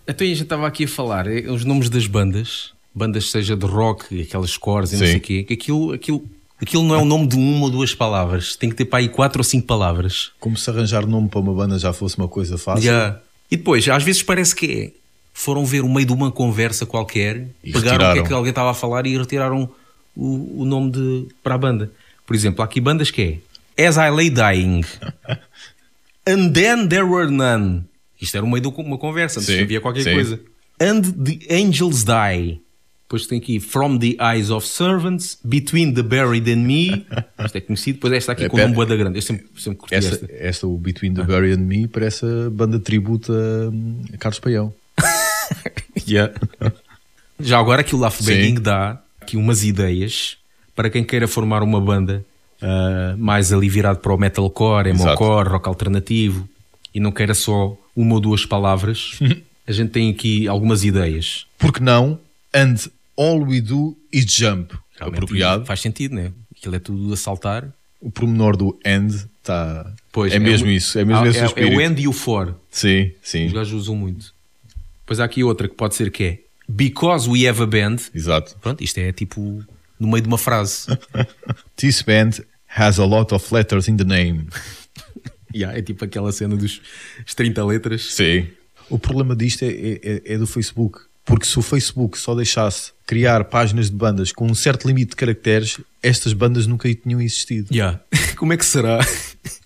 Então, 0.07 0.27
e 0.27 0.31
a 0.33 0.35
gente 0.35 0.43
estava 0.45 0.67
aqui 0.67 0.85
a 0.85 0.89
falar 0.89 1.27
eh, 1.27 1.51
os 1.51 1.65
nomes 1.65 1.89
das 1.89 2.07
bandas, 2.07 2.73
bandas 2.95 3.31
seja 3.31 3.57
de 3.57 3.65
rock, 3.65 4.21
aquelas 4.23 4.57
cores 4.57 4.91
e 4.93 4.97
não 4.97 5.01
Sim. 5.07 5.13
sei 5.13 5.17
o 5.17 5.21
quê, 5.21 5.45
que 5.45 5.55
aquilo, 5.55 5.93
aquilo, 5.93 6.29
aquilo 6.61 6.83
não 6.83 6.95
é 6.95 6.99
o 6.99 7.05
nome 7.05 7.27
de 7.27 7.37
uma 7.37 7.65
ou 7.65 7.71
duas 7.71 7.95
palavras, 7.95 8.55
tem 8.57 8.69
que 8.69 8.77
ter 8.77 8.85
para 8.85 8.99
aí 8.99 9.09
quatro 9.09 9.41
ou 9.41 9.45
cinco 9.45 9.67
palavras. 9.67 10.33
Como 10.39 10.57
se 10.57 10.69
arranjar 10.69 11.07
nome 11.07 11.29
para 11.29 11.41
uma 11.41 11.55
banda 11.55 11.79
já 11.79 11.93
fosse 11.93 12.19
uma 12.19 12.29
coisa 12.29 12.59
fácil. 12.59 12.83
Já. 12.85 13.19
E 13.51 13.57
depois, 13.57 13.89
às 13.89 14.03
vezes 14.03 14.23
parece 14.23 14.55
que 14.55 14.67
é. 14.67 15.04
Foram 15.37 15.67
ver 15.67 15.81
o 15.83 15.89
meio 15.89 16.07
de 16.07 16.13
uma 16.13 16.31
conversa 16.31 16.87
qualquer, 16.87 17.49
E 17.63 17.73
pegaram 17.73 17.77
o 17.77 17.83
que 17.83 17.89
é 17.89 17.93
retiraram. 18.07 18.25
que 18.27 18.33
alguém 18.33 18.51
estava 18.51 18.71
a 18.71 18.75
falar 18.75 19.05
e 19.05 19.19
retiraram 19.19 19.69
o, 20.17 20.63
o 20.63 20.65
nome 20.65 20.93
de, 20.93 21.27
para 21.43 21.57
a 21.57 21.59
banda. 21.59 21.91
Por 22.25 22.35
exemplo, 22.37 22.63
há 22.63 22.65
aqui 22.65 22.81
bandas 22.81 23.11
que 23.11 23.41
é 23.77 23.87
As 23.87 23.97
I 23.97 24.11
Lay 24.11 24.31
Dying, 24.31 24.83
And 26.27 26.53
Then 26.53 26.89
There 26.89 27.05
Were 27.05 27.31
None. 27.31 27.83
Isto 28.21 28.37
era 28.39 28.47
o 28.47 28.49
meio 28.49 28.63
de 28.63 28.69
uma 28.69 28.97
conversa, 28.97 29.41
antes 29.41 29.53
Sim, 29.55 29.61
havia 29.63 29.81
qualquer 29.81 30.05
sim. 30.05 30.15
coisa. 30.15 30.41
And 30.81 31.03
The 31.03 31.55
Angels 31.55 32.05
Die. 32.05 32.61
Depois 33.03 33.27
tem 33.27 33.39
aqui 33.39 33.61
From 33.61 33.99
the 33.99 34.17
Eyes 34.19 34.51
of 34.51 34.67
Servants, 34.67 35.39
Between 35.45 35.93
the 35.93 36.03
Buried 36.03 36.51
and 36.51 36.63
Me. 36.63 37.07
Isto 37.45 37.59
é 37.59 37.61
conhecido. 37.61 37.97
Depois 37.97 38.13
esta 38.15 38.33
aqui 38.33 38.45
É, 38.45 38.49
com 38.49 38.57
o 38.57 38.61
nome 38.61 38.87
da 38.87 38.97
grande. 38.97 39.19
Eu 39.19 39.23
sempre, 39.23 39.45
sempre 39.59 39.79
curti 39.81 39.95
Esta, 39.95 40.15
esta. 40.15 40.27
esta, 40.33 40.67
o 40.67 40.79
Between 40.79 41.13
the 41.13 41.23
Barry 41.23 41.53
and 41.53 41.59
Me, 41.59 41.87
parece 41.87 42.25
a 42.25 42.49
banda 42.51 42.79
de 42.79 42.85
tributo 42.85 43.31
a, 43.33 43.69
hum, 43.69 44.05
a 44.13 44.17
Carlos 44.17 44.39
Paião. 44.41 44.73
Já 47.41 47.59
agora 47.59 47.81
aqui 47.81 47.95
o. 47.95 47.99
Banging 47.99 48.55
dá 48.61 49.01
aqui 49.21 49.37
umas 49.37 49.65
ideias 49.65 50.37
para 50.75 50.89
quem 50.91 51.03
queira 51.05 51.27
formar 51.27 51.63
uma 51.63 51.81
banda 51.81 52.25
ah, 52.63 53.15
mais 53.19 53.53
ali 53.53 53.69
virado 53.69 53.99
para 53.99 54.13
o 54.15 54.19
metalcore, 54.19 54.89
emocore, 54.91 55.49
rock 55.49 55.69
alternativo 55.69 56.49
e 56.95 57.01
não 57.01 57.11
queira 57.11 57.35
só 57.35 57.77
uma 57.97 58.15
ou 58.15 58.21
duas 58.21 58.47
palavras. 58.47 59.19
a 59.67 59.73
gente 59.73 59.91
tem 59.91 60.11
aqui 60.11 60.47
algumas 60.47 60.85
ideias. 60.85 61.47
Porque 61.59 61.81
não? 61.81 62.19
And 62.55 62.75
all 63.17 63.43
we 63.43 63.61
do 63.61 63.97
is 64.13 64.25
jump. 64.27 64.75
Realmente, 64.97 65.19
Apropriado. 65.19 65.65
Faz 65.67 65.81
sentido, 65.81 66.15
né? 66.15 66.31
Aquilo 66.57 66.77
é 66.77 66.79
tudo 66.79 67.13
a 67.13 67.17
saltar. 67.17 67.69
O 68.01 68.11
pormenor 68.11 68.57
do 68.57 68.79
and 68.87 69.09
está. 69.09 69.93
Pois, 70.13 70.33
é 70.33 70.39
mesmo 70.39 70.69
o- 70.69 70.71
isso. 70.71 70.99
É 70.99 71.05
mesmo 71.05 71.25
Ah, 71.25 71.29
esse 71.29 71.39
o 71.39 71.41
é, 71.41 71.43
é 71.43 71.47
espírito. 71.47 71.77
o 71.77 71.81
end 71.81 72.03
e 72.03 72.07
o 72.09 72.13
for. 72.13 72.55
Sim, 72.71 73.11
sim. 73.23 73.47
Os 73.47 73.53
gajos 73.53 73.73
usam 73.73 73.97
muito. 73.97 74.33
Depois 75.05 75.21
há 75.21 75.25
aqui 75.25 75.45
outra 75.45 75.69
que 75.69 75.75
pode 75.75 75.95
ser 75.95 76.11
que 76.11 76.25
é 76.25 76.39
Because 76.69 77.29
we 77.29 77.47
have 77.47 77.63
a 77.63 77.67
band. 77.67 77.97
Exato. 78.15 78.57
Pronto, 78.61 78.83
isto 78.83 78.99
é 78.99 79.13
tipo 79.13 79.63
no 80.01 80.09
meio 80.09 80.23
de 80.23 80.29
uma 80.29 80.39
frase. 80.39 80.87
This 81.77 82.01
band 82.03 82.43
has 82.67 82.99
a 82.99 83.05
lot 83.05 83.35
of 83.35 83.55
letters 83.55 83.87
in 83.89 83.97
the 83.97 84.05
name. 84.05 84.47
Yeah, 85.57 85.79
é 85.79 85.81
tipo 85.83 86.05
aquela 86.05 86.33
cena 86.33 86.57
dos 86.57 86.83
as 87.25 87.33
30 87.33 87.65
letras. 87.65 88.13
Sim. 88.15 88.49
O 88.91 88.99
problema 88.99 89.37
disto 89.37 89.63
é, 89.63 89.69
é- 89.69 90.23
é 90.35 90.37
do 90.37 90.49
Facebook. 90.49 90.99
Porque 91.25 91.47
se 91.47 91.57
o 91.57 91.63
Facebook 91.63 92.19
só 92.19 92.35
deixasse 92.35 92.91
criar 93.07 93.45
páginas 93.45 93.89
de 93.89 93.95
bandas 93.97 94.33
com 94.33 94.47
um 94.51 94.55
certo 94.55 94.89
limite 94.89 95.11
de 95.11 95.17
caracteres, 95.17 95.81
estas 96.03 96.33
bandas 96.33 96.67
nunca 96.67 96.93
tinham 96.93 97.21
existido. 97.21 97.73
Yeah. 97.73 98.01
Como 98.37 98.53
é 98.53 98.57
que 98.57 98.65
será 98.67 98.99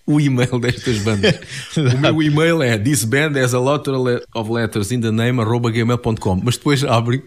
o 0.05 0.19
e-mail 0.19 0.59
destas 0.59 0.97
bandas? 0.99 1.39
o 1.77 1.97
meu 1.97 2.21
e-mail 2.23 2.61
é 2.61 2.77
this 2.77 3.03
band 3.03 3.39
has 3.39 3.53
a 3.53 3.59
lot 3.59 3.89
of 4.35 4.51
letters 4.51 4.91
in 4.91 5.01
the 5.01 5.11
name 5.11 5.39
arroba 5.41 5.71
gmail.com 5.71 6.41
mas 6.43 6.57
depois 6.57 6.83
abre 6.83 7.23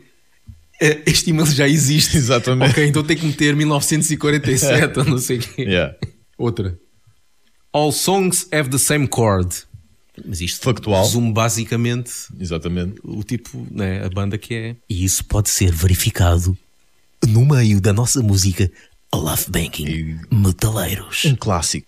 eh, 0.83 1.01
este 1.07 1.31
e-mail 1.31 1.47
já 1.47 1.69
existe. 1.69 2.17
Exatamente. 2.19 2.73
Ok, 2.73 2.87
então 2.87 3.05
tem 3.05 3.17
que 3.17 3.25
meter 3.25 3.55
1947 3.55 4.99
ou 4.99 5.05
não 5.07 5.19
sei 5.19 5.39
o 5.39 5.41
quê. 5.41 5.63
Yeah. 5.63 5.97
Outra. 6.37 6.77
All 7.73 7.93
songs 7.93 8.49
have 8.53 8.69
the 8.69 8.79
same 8.79 9.09
chord. 9.13 9.49
Mas 10.27 10.41
isto 10.41 10.63
Factual. 10.63 11.03
resume 11.05 11.33
basicamente 11.33 12.13
Exatamente. 12.39 13.01
o 13.03 13.23
tipo, 13.23 13.67
né, 13.71 14.05
a 14.05 14.11
banda 14.11 14.37
que 14.37 14.55
é. 14.55 14.77
E 14.91 15.05
isso 15.05 15.25
pode 15.25 15.49
ser 15.49 15.73
verificado 15.73 16.57
no 17.27 17.47
meio 17.47 17.81
da 17.81 17.93
nossa 17.93 18.21
música 18.21 18.71
Love 19.15 19.45
Banking 19.49 20.21
Metaleiros. 20.31 21.25
Um 21.25 21.37
clássico. 21.37 21.87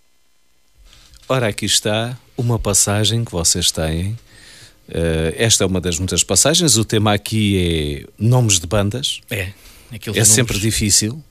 Ora, 1.29 1.49
aqui 1.49 1.65
está 1.65 2.19
uma 2.37 2.59
passagem 2.59 3.25
que 3.25 3.33
vocês 3.33 3.71
têm. 3.71 4.17
Eh, 4.89 5.35
esta 5.39 5.65
é 5.65 5.67
uma 5.67 5.81
das 5.81 5.99
muitas 5.99 6.23
passagens. 6.23 6.77
O 6.77 6.85
tema 6.85 7.15
aqui 7.15 8.05
é 8.09 8.13
nomes 8.19 8.59
de 8.61 8.67
bandas. 8.67 9.21
É. 9.31 9.53
Aqueles 9.91 10.19
É 10.19 10.25
sempre 10.25 10.59
difícil. 10.59 11.23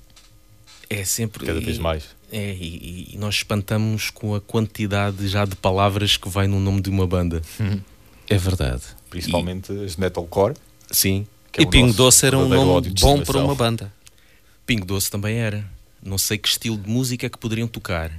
É 0.90 1.04
sempre. 1.06 1.46
Cada 1.46 1.60
vez 1.60 1.78
mais. 1.78 2.06
É, 2.32 2.54
e, 2.54 3.10
e 3.14 3.18
nós 3.18 3.36
espantamos 3.36 4.10
com 4.10 4.34
a 4.34 4.42
quantidade 4.42 5.28
já 5.28 5.46
de 5.46 5.56
palavras 5.56 6.18
que 6.18 6.28
vai 6.28 6.48
no 6.48 6.60
nome 6.60 6.82
de 6.82 6.90
uma 6.90 7.06
banda. 7.08 7.42
É 8.30 8.38
verdade. 8.38 8.82
Principalmente 9.10 9.70
as 9.84 9.96
de 9.96 10.00
metalcore. 10.00 10.54
Sim. 10.90 11.28
que 11.52 11.60
é 11.60 11.64
e 11.64 11.68
o 11.68 11.70
Pingo 11.70 11.88
nosso 11.88 11.98
Doce 11.98 12.26
era 12.26 12.38
um 12.38 12.48
nome 12.48 12.90
bom 13.00 13.20
para 13.22 13.38
uma 13.38 13.54
banda. 13.54 13.94
Pingo 14.66 14.86
Doce 14.86 15.12
também 15.12 15.40
era. 15.40 15.70
Não 16.06 16.18
sei 16.18 16.38
que 16.38 16.48
estilo 16.48 16.78
de 16.78 16.90
música 16.90 17.30
que 17.30 17.38
poderiam 17.38 17.68
tocar. 17.68 18.12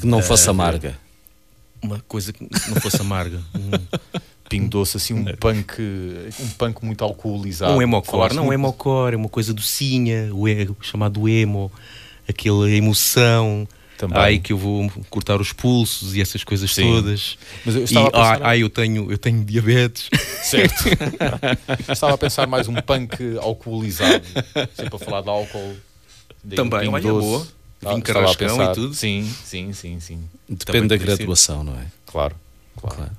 Que 0.00 0.06
não 0.06 0.20
fosse 0.22 0.48
Eh, 0.48 0.50
amarga. 0.50 0.98
Uma 1.82 2.00
coisa 2.08 2.32
que 2.32 2.42
não 2.42 2.80
fosse 2.80 3.00
amarga. 3.00 3.40
Um, 3.54 4.20
Pingo 4.48 4.68
Doce, 4.68 4.98
assim, 4.98 5.14
um 5.14 5.24
punk, 5.36 5.80
um 6.38 6.48
punk 6.58 6.84
muito 6.84 7.02
alcoolizado. 7.02 7.72
um 7.72 7.80
emocore. 7.80 8.34
Não, 8.34 8.44
muito- 8.44 8.52
emocore 8.54 9.14
é 9.14 9.16
uma 9.16 9.28
coisa 9.28 9.54
docinha, 9.54 10.28
o 10.34 10.46
ego, 10.46 10.76
chamado 10.82 11.26
emo, 11.28 11.72
aquela 12.28 12.70
emoção. 12.70 13.66
Também. 13.96 14.18
Ai, 14.18 14.38
que 14.38 14.52
eu 14.52 14.58
vou 14.58 14.90
cortar 15.08 15.40
os 15.40 15.52
pulsos 15.52 16.14
e 16.14 16.20
essas 16.20 16.44
coisas 16.44 16.70
Sim. 16.74 16.82
todas. 16.82 17.38
Mas 17.64 17.74
eu 17.74 17.80
E, 17.80 17.84
estava 17.84 18.08
a 18.08 18.10
pensar- 18.10 18.32
ai, 18.34 18.40
ai, 18.42 18.62
eu 18.62 18.68
tenho, 18.68 19.10
eu 19.10 19.16
tenho 19.16 19.42
diabetes. 19.44 20.10
Certo. 20.42 20.84
Estava 21.90 22.14
a 22.14 22.18
pensar 22.18 22.46
mais 22.46 22.68
um 22.68 22.74
punk 22.74 23.16
alcoolizado. 23.40 24.24
Sempre 24.76 24.96
a 24.96 24.98
falar 24.98 25.22
de 25.22 25.28
álcool. 25.30 25.74
Também, 26.54 26.80
Pingo 26.80 26.94
olha, 26.94 27.08
boa. 27.08 27.46
Ah, 27.84 27.88
Vinho 27.90 27.98
estava 28.00 28.18
a 28.30 28.34
Carrascão 28.34 28.62
e 28.62 28.74
tudo. 28.74 28.94
Sim, 28.94 29.30
sim, 29.44 29.72
sim, 29.72 30.00
sim. 30.00 30.20
Depende 30.48 30.88
da 30.88 30.96
graduação, 30.96 31.62
não 31.64 31.74
é? 31.74 31.84
Claro, 32.06 32.34
claro. 32.76 32.96
Claro. 32.96 33.10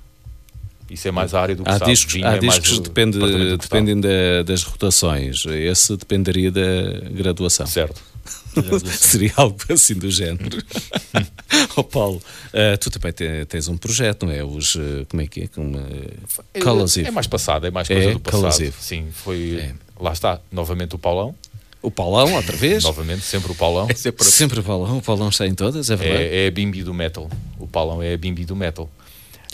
Isso 0.89 1.07
é 1.07 1.11
mais 1.11 1.33
a 1.33 1.41
área 1.41 1.55
do 1.55 1.63
que 1.63 1.69
Há 1.69 1.79
sabe. 1.79 1.91
discos, 1.91 2.13
Vinho 2.13 2.27
há 2.27 2.35
é 2.35 2.39
discos 2.39 2.79
depende, 2.79 3.17
dependem 3.57 3.99
da- 3.99 4.43
das 4.45 4.61
rotações. 4.63 5.43
Esse 5.47 5.97
dependeria 5.97 6.51
da 6.51 6.61
graduação. 7.11 7.65
Certo. 7.65 7.99
Seria 8.95 9.33
algo 9.35 9.57
assim 9.69 9.95
do 9.95 10.09
género. 10.11 10.63
Ó 11.75 11.83
Paulo, 11.83 12.21
eh, 12.53 12.77
tu 12.77 12.89
também 12.89 13.11
te- 13.11 13.45
tens 13.45 13.67
um 13.67 13.77
projeto, 13.77 14.25
não 14.25 14.31
é? 14.33 14.43
Os, 14.43 14.75
eh, 14.75 15.05
como 15.09 15.21
é 15.21 15.27
que 15.27 15.41
é? 15.41 15.47
Como, 15.47 15.77
eh, 15.77 16.59
Colosive. 16.61 17.07
É 17.07 17.11
mais 17.11 17.27
passado, 17.27 17.65
é 17.67 17.71
mais 17.71 17.87
coisa 17.87 18.09
É, 18.09 18.13
do 18.13 18.19
passado. 18.19 18.73
Sim, 18.79 19.07
foi. 19.11 19.57
É. 19.59 19.73
Lá 19.99 20.13
está, 20.13 20.39
novamente 20.51 20.95
o 20.95 20.99
Paulão. 20.99 21.35
O 21.85 21.91
Paulão, 21.91 22.33
outra 22.33 22.55
vez? 22.57 22.83
Novamente, 22.83 23.21
sempre 23.23 23.51
o 23.51 23.55
Paulão. 23.55 23.87
Sempre 24.19 24.59
o 24.59 24.63
Paulão. 24.63 24.97
O 24.97 25.01
Paulão 25.01 25.29
está 25.29 25.45
em 25.45 25.53
todas, 25.53 25.89
é 25.91 25.95
verdade? 25.95 26.23
É, 26.23 26.45
é 26.45 26.47
a 26.47 26.51
bimbi 26.51 26.81
do 26.83 26.93
metal. 26.93 27.29
O 27.59 27.67
Paulão 27.67 28.01
é 28.01 28.13
a 28.13 28.17
bimbi 28.17 28.43
do 28.43 28.55
metal. 28.55 28.89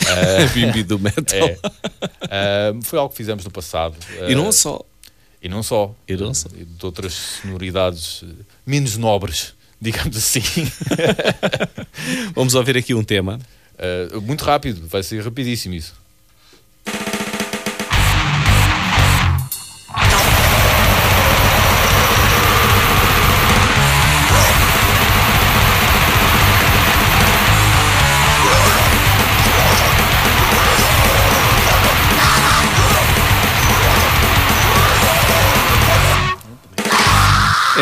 A 0.02 0.52
bimbi 0.52 0.82
do 0.82 0.98
metal. 0.98 1.48
É. 1.48 1.58
Ah, 2.22 2.74
foi 2.82 2.98
algo 2.98 3.10
que 3.10 3.16
fizemos 3.16 3.44
no 3.44 3.50
passado. 3.50 3.94
E 4.28 4.34
não 4.34 4.48
Ah, 4.48 4.52
só. 4.52 4.80
E 5.42 5.48
não 5.48 5.62
só. 5.62 5.94
E 6.08 6.16
não 6.16 6.32
só. 6.34 6.48
E 6.56 6.64
de 6.64 6.86
outras 6.86 7.12
sonoridades 7.12 8.24
menos 8.66 8.96
nobres, 8.96 9.54
digamos 9.80 10.16
assim. 10.16 10.42
Vamos 12.34 12.54
ouvir 12.54 12.76
aqui 12.76 12.94
um 12.94 13.04
tema. 13.04 13.38
Ah, 13.78 14.18
muito 14.20 14.42
rápido, 14.44 14.88
vai 14.88 15.02
ser 15.02 15.22
rapidíssimo 15.22 15.74
isso. 15.74 15.94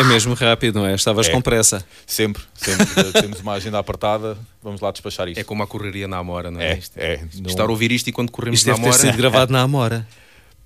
É 0.01 0.03
mesmo 0.03 0.33
rápido, 0.33 0.79
não 0.79 0.85
é? 0.85 0.95
Estavas 0.95 1.27
É. 1.27 1.31
com 1.31 1.41
pressa. 1.41 1.85
Sempre, 2.05 2.43
sempre. 2.55 2.85
Temos 3.21 3.39
uma 3.39 3.53
agenda 3.53 3.79
apertada, 3.79 4.37
vamos 4.61 4.81
lá 4.81 4.91
despachar 4.91 5.27
isto. 5.27 5.39
É 5.39 5.43
como 5.43 5.63
a 5.63 5.67
correria 5.67 6.07
na 6.07 6.17
Amora, 6.17 6.49
não 6.51 6.59
é? 6.59 6.73
É, 6.73 6.77
Isto- 6.77 6.97
é. 6.97 7.17
Não- 7.35 7.49
Estar 7.49 7.63
a 7.63 7.69
ouvir 7.69 7.91
isto 7.91 8.07
e 8.09 8.11
quando 8.11 8.31
corremos 8.31 8.59
Isto 8.59 8.67
na 8.67 8.73
deve 8.73 8.83
ter 8.83 8.89
Amora. 8.89 9.01
sido 9.01 9.17
gravado 9.17 9.51
na 9.53 9.61
Amora. 9.61 10.07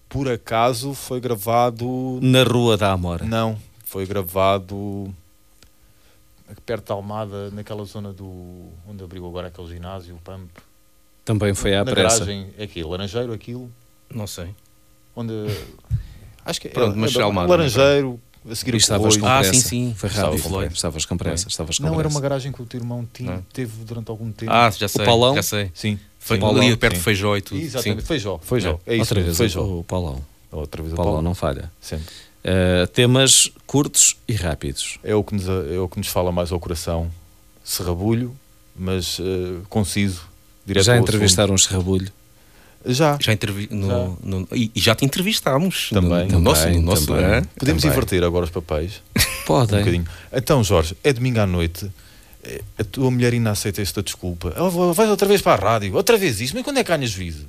Por 0.09 0.29
acaso 0.31 0.93
foi 0.93 1.19
gravado. 1.19 2.19
Na 2.21 2.43
rua 2.43 2.77
da 2.77 2.91
Amora. 2.91 3.25
Não, 3.25 3.57
foi 3.85 4.05
gravado 4.05 5.13
perto 6.65 6.87
da 6.89 6.93
Almada, 6.93 7.49
naquela 7.51 7.83
zona 7.85 8.13
do. 8.13 8.69
onde 8.87 9.03
abriu 9.03 9.25
agora 9.27 9.47
aquele 9.47 9.67
ginásio, 9.67 10.15
o 10.15 10.19
Pump. 10.19 10.49
Também 11.23 11.53
foi 11.53 11.75
à 11.75 11.83
Na 11.83 11.91
pressa. 11.91 12.19
garagem, 12.19 12.51
é 12.57 12.63
aqui, 12.63 12.83
Laranjeiro, 12.83 13.33
aquilo. 13.33 13.69
Não 14.13 14.27
sei. 14.27 14.49
Onde. 15.15 15.33
Acho 16.45 16.61
que 16.61 16.67
é. 16.67 16.71
Pronto, 16.71 16.95
mas 16.97 17.15
é, 17.15 17.21
Almada, 17.21 17.49
Laranjeiro, 17.49 18.19
a 18.49 18.55
seguir 18.55 18.73
E 18.73 18.75
o 18.75 18.77
estavas 18.77 19.17
com 19.17 19.25
Ah, 19.25 19.39
pressa. 19.39 19.53
sim, 19.53 19.61
sim. 19.61 19.93
Foi 19.97 20.09
Estava 20.09 20.29
rápido. 20.31 20.49
pressa. 20.49 20.73
Estavas 20.73 21.05
com 21.05 21.17
pressa. 21.17 21.47
Estavas 21.47 21.77
com 21.77 21.83
Não, 21.83 21.99
era 21.99 22.07
uma 22.07 22.19
garagem 22.19 22.51
que 22.51 22.61
o 22.61 22.65
teu 22.65 22.79
irmão 22.79 23.07
tinha, 23.13 23.31
Não. 23.35 23.41
teve 23.53 23.71
durante 23.85 24.09
algum 24.09 24.31
tempo. 24.31 24.51
Ah, 24.51 24.69
já 24.71 24.87
sei. 24.87 25.05
Paulão? 25.05 25.35
Já 25.35 25.43
sei. 25.43 25.71
sim. 25.73 25.99
Foi 26.19 26.39
sim. 26.39 26.45
ali 26.45 26.75
perto 26.75 26.93
sim. 26.93 26.99
de 26.99 27.03
Feijó 27.03 27.37
e 27.37 27.41
tudo. 27.41 27.61
Exatamente, 27.61 28.01
Sim. 28.01 28.07
Feijó, 28.07 28.39
Feijó. 28.39 28.79
É 28.87 28.93
isso, 28.95 29.01
Outra 29.01 29.21
vez, 29.21 29.37
Feijó. 29.37 29.61
o, 29.61 29.79
o 29.81 29.83
Paulão. 29.83 30.19
Outra 30.51 30.81
vez 30.81 30.91
O 30.91 30.95
o 30.95 30.97
Paulão 30.97 31.13
Paulão. 31.13 31.21
não 31.21 31.35
falha. 31.35 31.71
Sempre. 31.79 32.05
Uh, 32.43 32.87
temas 32.87 33.51
curtos 33.67 34.15
e 34.27 34.33
rápidos. 34.33 34.97
É 35.03 35.13
o, 35.13 35.23
que 35.23 35.35
nos, 35.35 35.45
é 35.47 35.77
o 35.79 35.87
que 35.87 35.97
nos 35.99 36.07
fala 36.07 36.31
mais 36.31 36.51
ao 36.51 36.59
coração. 36.59 37.11
Serrabulho, 37.63 38.35
mas 38.75 39.19
eh, 39.19 39.61
conciso. 39.69 40.21
Direto 40.65 40.83
Já 40.85 40.97
entrevistaram 40.97 41.53
um 41.53 41.57
serrabulho? 41.57 42.11
Já. 42.87 43.17
Já 43.21 43.33
entrevi 43.33 43.67
no, 43.71 44.17
no- 44.23 44.47
e, 44.53 44.71
e 44.75 44.79
já 44.79 44.93
te 44.95 45.03
entrevistámos. 45.05 45.89
Também. 45.91 46.09
No, 46.09 46.15
no 46.17 46.27
Também, 46.27 46.41
nosso, 46.43 46.69
no 46.69 46.81
nosso 46.81 47.07
também. 47.07 47.25
hã? 47.25 47.41
Podemos 47.57 47.81
Também. 47.81 47.97
inverter 47.97 48.23
agora 48.23 48.45
os 48.45 48.51
papéis. 48.51 49.01
Um 49.45 49.47
Podem. 49.47 49.77
bocadinho. 49.79 50.05
Então, 50.33 50.63
Jorge, 50.63 50.97
é 51.03 51.13
domingo 51.13 51.39
à 51.39 51.45
noite. 51.45 51.87
eh, 52.43 52.61
A 52.79 52.83
tua 52.83 53.11
mulher 53.11 53.31
ainda 53.31 53.51
aceita 53.51 53.79
esta 53.81 54.01
desculpa. 54.01 54.49
Vou- 54.69 54.91
vais 54.91 55.07
outra 55.09 55.27
vez 55.27 55.39
para 55.41 55.53
a 55.67 55.73
rádio, 55.73 55.93
outra 55.95 56.17
vez 56.17 56.41
isto, 56.41 56.55
mas 56.55 56.63
quando 56.63 56.77
é 56.79 56.83
que 56.83 56.89
ganhas 56.89 57.11
juízo? 57.11 57.45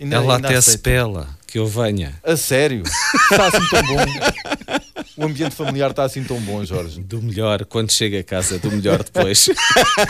Ainda- 0.00 0.16
Ela 0.16 0.34
ainda 0.36 0.48
até 0.48 0.60
se 0.60 0.70
aceita. 0.70 0.82
pela 0.82 1.28
que 1.46 1.58
eu 1.58 1.66
venha. 1.68 2.14
A 2.24 2.36
sério? 2.36 2.82
Está 3.30 3.46
assim 3.46 3.68
tão 3.70 3.82
bom? 3.82 4.04
O 5.18 5.24
ambiente 5.24 5.54
familiar 5.56 5.90
está 5.90 6.04
assim 6.04 6.22
tão 6.22 6.40
bom, 6.40 6.64
Jorge. 6.64 7.00
Do 7.02 7.20
melhor, 7.20 7.64
quando 7.64 7.90
chega 7.90 8.20
a 8.20 8.22
casa, 8.22 8.58
do 8.58 8.70
melhor 8.70 9.02
depois. 9.02 9.48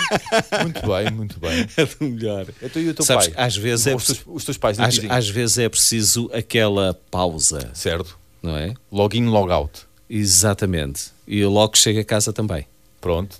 Muito 0.62 0.86
bem, 0.86 1.10
muito 1.10 1.40
bem. 1.40 1.66
É 1.76 1.84
do 1.86 2.04
melhor. 2.04 2.46
Então 2.62 2.82
e 2.82 2.88
o 2.90 2.94
teu 2.94 3.04
Sabes, 3.04 3.28
pai? 3.28 3.46
às 3.46 3.56
vezes 3.56 3.86
é 3.86 3.94
os, 3.96 4.04
teus, 4.04 4.22
os 4.26 4.44
teus 4.44 4.58
pais 4.58 4.78
Às, 4.78 4.98
às 5.08 5.28
vezes 5.28 5.58
é 5.58 5.68
preciso 5.68 6.30
aquela 6.32 6.92
pausa, 7.10 7.70
Certo. 7.72 8.18
não 8.42 8.56
é? 8.56 8.74
Login, 8.92 9.24
logout. 9.26 9.80
Exatamente. 10.10 11.06
E 11.26 11.44
logo 11.44 11.76
chego 11.76 12.00
a 12.00 12.04
casa 12.04 12.32
também. 12.32 12.66
Pronto. 13.08 13.38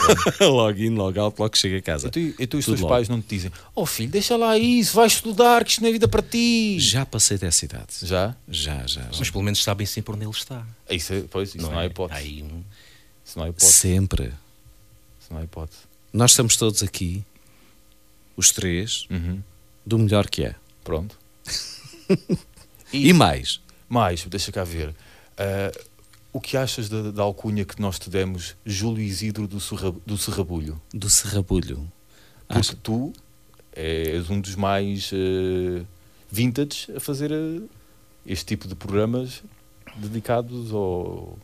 logo 0.40 0.78
in, 0.78 0.94
logo 0.94 1.20
out, 1.20 1.38
logo 1.38 1.54
chego 1.54 1.76
a 1.76 1.82
casa. 1.82 2.08
Então, 2.08 2.22
e 2.22 2.34
então 2.38 2.58
os 2.58 2.64
teus 2.64 2.80
logo. 2.80 2.88
pais 2.94 3.06
não 3.06 3.20
te 3.20 3.28
dizem: 3.28 3.52
Oh 3.74 3.84
filho, 3.84 4.10
deixa 4.10 4.34
lá 4.34 4.56
isso, 4.56 4.94
vai 4.96 5.06
estudar, 5.06 5.62
que 5.62 5.72
isto 5.72 5.82
não 5.82 5.90
é 5.90 5.92
vida 5.92 6.08
para 6.08 6.22
ti. 6.22 6.78
Já 6.80 7.04
passei 7.04 7.36
dessa 7.36 7.66
idade. 7.66 7.92
Já? 8.02 8.34
Já, 8.48 8.86
já. 8.86 9.02
já. 9.02 9.18
Mas 9.18 9.28
pelo 9.28 9.44
menos 9.44 9.62
sabem 9.62 9.86
sempre 9.86 10.14
onde 10.14 10.24
ele 10.24 10.30
está. 10.32 10.66
Isso, 10.88 11.12
é- 11.12 11.24
pois, 11.30 11.54
isso 11.54 11.58
não, 11.70 11.78
há 11.78 11.82
é? 11.82 11.86
hipótese. 11.88 12.18
Aí 12.18 12.44
Isso 13.22 13.38
não 13.38 13.44
há 13.44 13.48
hipótese. 13.50 13.72
Sempre. 13.72 14.24
Isso 15.20 15.28
não 15.30 15.36
há 15.38 15.44
hipótese. 15.44 15.80
Nós 16.14 16.30
estamos 16.30 16.56
todos 16.56 16.82
aqui, 16.82 17.22
os 18.38 18.50
três, 18.52 19.06
Uhum. 19.10 19.42
do 19.84 19.98
melhor 19.98 20.30
que 20.30 20.44
é. 20.44 20.54
Pronto. 20.82 21.14
E, 22.92 23.12
mais. 23.12 23.60
Mais, 23.88 24.24
deixa 24.24 24.50
cá 24.50 24.64
ver. 24.64 24.94
Ah, 25.38 25.70
o 26.32 26.40
que 26.40 26.56
achas 26.56 26.88
da, 26.88 27.10
da 27.10 27.22
alcunha 27.22 27.64
que 27.64 27.80
nós 27.80 27.98
te 27.98 28.08
demos, 28.10 28.54
Júlio 28.64 29.02
Isidro 29.02 29.46
do, 29.48 29.60
Serra- 29.60 29.94
do 30.06 30.16
Serrabulho? 30.16 30.80
Do 30.94 31.08
serrabulho. 31.10 31.90
Porque 32.46 32.60
Acho- 32.60 32.76
tu 32.76 33.12
és 33.74 34.28
um 34.30 34.40
dos 34.40 34.54
mais 34.56 35.10
eh, 35.12 35.82
vintage 36.30 36.88
a 36.96 37.00
fazer 37.00 37.30
eh, 37.32 37.60
este 38.26 38.44
tipo 38.46 38.68
de 38.68 38.74
programas 38.74 39.42
dedicados 39.96 40.72
ao, 40.72 41.38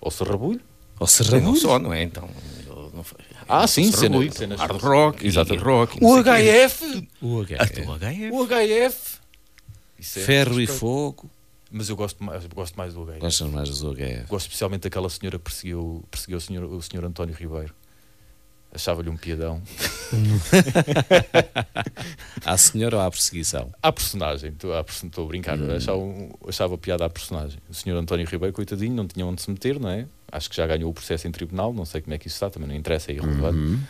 ao 0.00 0.10
Serrabulho. 0.10 0.60
Ao 0.94 1.00
Não 1.00 1.06
serrabulho. 1.06 1.56
só, 1.60 1.78
não 1.78 1.92
é? 1.92 2.02
Então. 2.02 2.28
não 2.94 3.02
foi- 3.04 3.18
Ah, 3.48 3.66
sim, 3.66 3.90
Serrabulho, 3.92 4.32
cenas- 4.32 4.58
Hard 4.60 4.80
rock, 4.82 5.26
Exatamente. 5.26 5.62
e 5.62 5.64
rock. 5.64 5.98
O 6.04 6.08
não. 6.16 6.18
HF! 6.22 7.08
O 7.22 7.40
Ah, 7.40 7.44
HF. 7.44 7.80
o 7.82 7.94
HF. 7.94 8.30
O 8.32 8.46
HF! 8.46 9.18
Isso 9.98 10.18
é 10.18 10.22
Ferro 10.22 10.60
e 10.60 10.66
fogo. 10.66 11.30
Mas 11.70 11.88
eu 11.88 11.96
gosto 11.96 12.22
mais, 12.24 12.44
gosto 12.46 12.74
mais 12.76 12.94
do 12.94 13.04
HF. 13.04 13.18
Gostas 13.20 13.50
mais 13.50 13.80
do 13.80 13.94
HF. 13.94 14.26
Gosto 14.28 14.46
especialmente 14.46 14.82
daquela 14.82 15.08
senhora 15.10 15.38
que 15.38 15.44
perseguiu, 15.44 16.04
perseguiu 16.10 16.38
o, 16.38 16.40
senhor, 16.40 16.64
o 16.64 16.82
senhor 16.82 17.04
António 17.04 17.34
Ribeiro. 17.34 17.74
Achava-lhe 18.74 19.08
um 19.08 19.16
piadão. 19.16 19.62
À 22.44 22.56
senhora 22.56 22.96
ou 22.96 23.02
à 23.02 23.10
perseguição? 23.10 23.70
À 23.82 23.90
personagem, 23.92 24.50
estou 24.50 24.72
a, 24.74 24.84
brincar, 25.26 25.58
Hum. 25.58 25.74
achava, 25.76 26.00
achava 26.48 26.78
piada 26.78 27.04
à 27.04 27.10
personagem. 27.10 27.58
O 27.68 27.74
senhor 27.74 27.98
António 27.98 28.26
Ribeiro, 28.26 28.54
coitadinho, 28.54 28.94
não 28.94 29.06
tinha 29.06 29.24
onde 29.26 29.42
se 29.42 29.50
meter, 29.50 29.78
não 29.80 29.88
é? 29.88 30.06
Acho 30.30 30.48
que 30.50 30.56
já 30.56 30.66
ganhou 30.66 30.90
o 30.90 30.94
processo 30.94 31.26
em 31.26 31.32
tribunal, 31.32 31.72
não 31.72 31.84
sei 31.84 32.00
como 32.02 32.14
é 32.14 32.18
que 32.18 32.28
isso 32.28 32.36
está, 32.36 32.50
também 32.50 32.68
não 32.68 32.74
interessa, 32.76 33.10
é 33.10 33.14
irrelevante. 33.14 33.58
Uhum. 33.58 33.80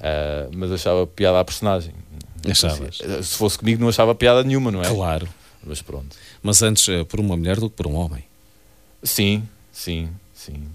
Ah, 0.00 0.48
mas 0.54 0.72
achava 0.72 1.06
piada 1.06 1.40
à 1.40 1.44
personagem. 1.44 1.94
Achavas? 2.48 2.98
Se 3.22 3.36
fosse 3.36 3.58
comigo, 3.58 3.80
não 3.80 3.88
achava 3.88 4.14
piada 4.14 4.42
nenhuma, 4.44 4.70
não 4.70 4.82
é? 4.82 4.88
Claro. 4.92 5.28
Mas 5.66 5.82
pronto. 5.82 6.16
Mas 6.42 6.62
antes 6.62 6.88
eh, 6.88 7.04
por 7.04 7.20
uma 7.20 7.36
mulher 7.36 7.58
do 7.58 7.70
que 7.70 7.76
por 7.76 7.86
um 7.86 7.94
homem. 7.94 8.24
Sim, 9.02 9.46
Sim, 9.74 10.08
sim. 10.32 10.68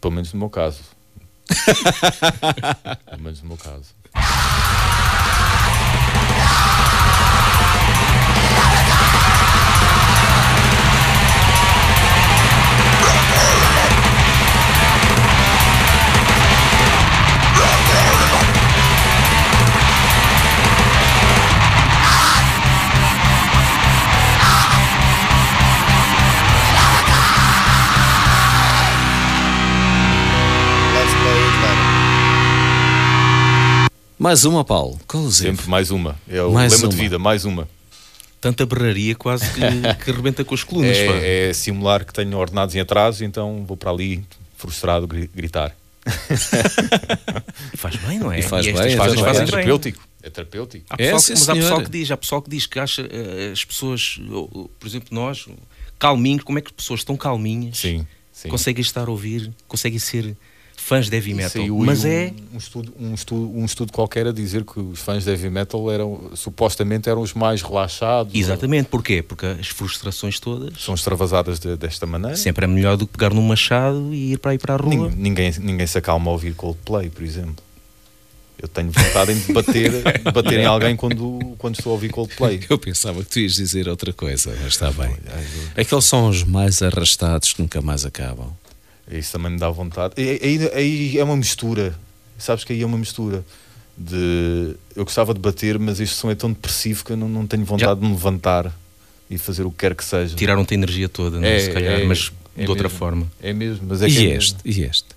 Pelo 0.00 0.12
menos 0.12 0.32
no 0.32 0.40
meu 0.40 0.50
caso. 0.50 0.82
Pelo 3.08 3.22
menos 3.22 3.40
no 3.40 3.48
meu 3.48 3.56
caso. 3.56 3.94
Mais 34.26 34.44
uma, 34.44 34.64
Paulo. 34.64 34.98
Conclusivo. 35.06 35.50
Sempre 35.56 35.70
mais 35.70 35.92
uma. 35.92 36.16
É 36.28 36.42
o 36.42 36.50
Mais 36.52 36.72
lema 36.72 36.88
de 36.88 36.96
uma. 36.96 37.02
vida, 37.04 37.16
mais 37.16 37.44
uma. 37.44 37.68
Tanta 38.40 38.66
berraria 38.66 39.14
quase 39.14 39.44
que, 39.52 39.60
que 40.04 40.10
rebenta 40.10 40.44
com 40.44 40.52
as 40.52 40.64
colunas. 40.64 40.96
É, 40.96 41.50
é 41.50 41.52
simular 41.52 42.04
que 42.04 42.12
tenho 42.12 42.36
ordenados 42.36 42.74
em 42.74 42.80
atraso, 42.80 43.24
então 43.24 43.64
vou 43.64 43.76
para 43.76 43.92
ali 43.92 44.24
frustrado 44.56 45.06
gri- 45.06 45.30
gritar. 45.32 45.76
E 47.72 47.76
faz 47.76 47.94
bem, 47.96 48.18
não 48.18 48.32
é? 48.32 48.40
E 48.40 48.42
faz 48.42 48.66
estas 48.66 48.84
bem, 48.86 48.96
coisas 48.96 49.20
faz 49.20 49.36
bem. 49.36 49.42
é 49.42 49.44
bem. 49.44 49.46
terapêutico. 49.46 50.04
É 50.24 50.28
terapêutico. 50.30 50.86
Há 50.90 50.94
É, 50.94 50.96
pessoal, 51.12 51.20
sim, 51.20 51.26
que- 51.34 51.38
mas 51.38 51.48
há 51.48 51.54
pessoal 51.54 51.82
que 51.84 51.90
diz, 51.90 52.10
há 52.10 52.16
pessoal 52.16 52.42
que 52.42 52.50
diz 52.50 52.66
que 52.66 52.78
acha 52.80 53.02
eh, 53.08 53.50
as 53.52 53.64
pessoas, 53.64 54.18
por 54.80 54.88
exemplo, 54.88 55.08
nós, 55.12 55.46
calminhos, 56.00 56.42
como 56.42 56.58
é 56.58 56.62
que 56.62 56.72
pessoas 56.72 57.04
tão 57.04 57.16
calminhas 57.16 57.78
Sim, 57.78 58.04
sim. 58.32 58.48
conseguem 58.48 58.82
estar 58.82 59.06
a 59.06 59.10
ouvir, 59.10 59.52
conseguem 59.68 60.00
ser 60.00 60.36
fãs 60.86 61.08
de 61.10 61.16
heavy 61.16 61.34
metal. 61.34 61.50
Saiu 61.50 61.78
Mas 61.78 62.04
um, 62.04 62.08
é. 62.08 62.32
um 62.54 62.58
estudo, 62.58 62.92
um, 62.98 63.14
estudo, 63.14 63.50
um 63.58 63.64
estudo 63.64 63.92
qualquer 63.92 64.26
a 64.26 64.32
dizer 64.32 64.64
que 64.64 64.78
os 64.78 65.00
fãs 65.00 65.24
de 65.24 65.30
heavy 65.30 65.50
metal 65.50 65.90
eram 65.90 66.30
supostamente 66.34 67.08
eram 67.08 67.20
os 67.22 67.34
mais 67.34 67.60
relaxados. 67.62 68.34
Exatamente, 68.34 68.88
porquê? 68.88 69.22
Porque 69.22 69.46
as 69.46 69.66
frustrações 69.68 70.38
todas 70.38 70.80
São 70.80 70.94
extravasadas 70.94 71.58
de- 71.58 71.76
desta 71.76 72.06
maneira. 72.06 72.36
sempre 72.36 72.64
é 72.64 72.68
melhor 72.68 72.96
do 72.96 73.06
que 73.06 73.12
pegar 73.18 73.34
num 73.34 73.42
machado 73.42 74.14
e 74.14 74.32
ir 74.32 74.38
para 74.38 74.52
aí 74.52 74.58
para 74.58 74.74
a 74.74 74.76
rua. 74.76 75.08
Nin- 75.10 75.16
Ninguém, 75.16 75.52
ninguém 75.58 75.86
se 75.86 75.98
acalma 75.98 76.30
a 76.30 76.32
ouvir 76.32 76.54
Coldplay, 76.54 77.10
por 77.10 77.22
exemplo. 77.24 77.56
Eu 78.62 78.68
tenho 78.68 78.90
vontade 78.90 79.32
em 79.32 79.52
bater, 79.52 79.90
de 79.92 80.22
bater 80.32 80.60
em 80.60 80.64
alguém 80.64 80.96
quando, 80.96 81.38
quando 81.58 81.74
estou 81.76 81.90
a 81.90 81.94
ouvir 81.94 82.08
Coldplay. 82.10 82.60
Eu 82.70 82.78
pensava 82.78 83.22
que 83.22 83.28
tu 83.30 83.38
ias 83.40 83.52
dizer 83.54 83.86
outra 83.86 84.14
coisa, 84.14 84.56
mas 84.62 84.72
está 84.72 84.90
bem. 84.90 85.14
Aqueles 85.76 86.04
são 86.06 86.28
os 86.28 86.42
mais 86.42 86.80
arrastados 86.80 87.52
que 87.52 87.60
nunca 87.60 87.82
mais 87.82 88.06
acabam. 88.06 88.50
Isso 89.10 89.32
também 89.32 89.52
me 89.52 89.58
dá 89.58 89.70
vontade. 89.70 90.14
Aí, 90.16 90.70
aí 90.74 91.18
é 91.18 91.24
uma 91.24 91.36
mistura. 91.36 91.94
Sabes 92.38 92.64
que 92.64 92.72
aí 92.72 92.82
é 92.82 92.86
uma 92.86 92.98
mistura. 92.98 93.44
De 93.96 94.74
eu 94.94 95.04
gostava 95.04 95.32
de 95.32 95.40
bater, 95.40 95.78
mas 95.78 96.00
este 96.00 96.14
som 96.14 96.30
é 96.30 96.34
tão 96.34 96.52
depressivo 96.52 97.04
que 97.04 97.12
eu 97.12 97.16
não, 97.16 97.28
não 97.28 97.46
tenho 97.46 97.64
vontade 97.64 97.98
de 97.98 98.06
me 98.06 98.12
levantar 98.12 98.70
e 99.30 99.38
fazer 99.38 99.64
o 99.64 99.70
que 99.70 99.78
quer 99.78 99.94
que 99.94 100.04
seja. 100.04 100.36
Tiraram-te 100.36 100.74
a 100.74 100.76
energia 100.76 101.08
toda, 101.08 101.40
não 101.40 101.48
é? 101.48 101.58
se 101.58 101.70
calhar, 101.70 102.04
mas 102.06 102.30
é 102.56 102.64
de 102.64 102.68
outra 102.68 102.88
mesmo. 102.88 102.98
forma. 102.98 103.32
É 103.42 103.52
mesmo, 103.52 103.86
mas 103.88 104.02
é 104.02 104.08
E 104.08 104.14
que 104.14 104.30
é 104.30 104.36
este? 104.36 104.58
E 104.64 104.82
este? 104.82 105.15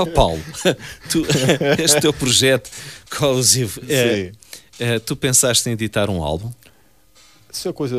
Oh 0.00 0.06
Paulo, 0.06 0.40
tu, 1.10 1.24
este 1.82 2.00
teu 2.00 2.12
projeto 2.12 2.70
colosivo, 3.16 3.80
é, 3.88 4.32
é, 4.78 4.98
tu 4.98 5.16
pensaste 5.16 5.68
em 5.68 5.72
editar 5.72 6.08
um 6.08 6.22
álbum? 6.22 6.52
Se 7.50 7.66
a 7.68 7.72
coisa 7.72 7.96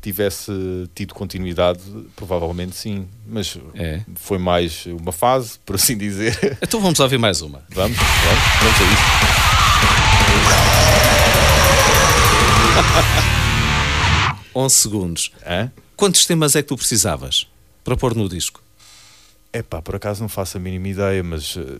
tivesse 0.00 0.50
tido 0.94 1.12
continuidade, 1.12 1.80
provavelmente 2.16 2.74
sim. 2.76 3.06
Mas 3.26 3.58
É. 3.74 4.00
foi 4.14 4.38
mais 4.38 4.86
uma 4.86 5.12
fase, 5.12 5.58
por 5.66 5.74
assim 5.74 5.98
dizer. 5.98 6.38
Então 6.62 6.80
vamos 6.80 6.98
ouvir 7.00 7.18
mais 7.18 7.42
uma. 7.42 7.62
Vamos, 7.70 7.98
vamos, 7.98 8.42
vamos 8.62 8.80
a 8.80 8.84
isso. 8.84 9.02
11 14.54 14.74
segundos. 14.74 15.32
Hã? 15.46 15.70
Quantos 15.96 16.24
temas 16.26 16.54
é 16.56 16.62
que 16.62 16.68
tu 16.68 16.76
precisavas 16.76 17.46
para 17.84 17.96
pôr 17.96 18.14
no 18.14 18.28
disco? 18.28 18.62
Epá, 19.52 19.82
por 19.82 19.94
acaso 19.96 20.20
não 20.22 20.28
faço 20.28 20.56
a 20.56 20.60
mínima 20.60 20.88
ideia, 20.88 21.22
mas 21.22 21.56
eh, 21.58 21.78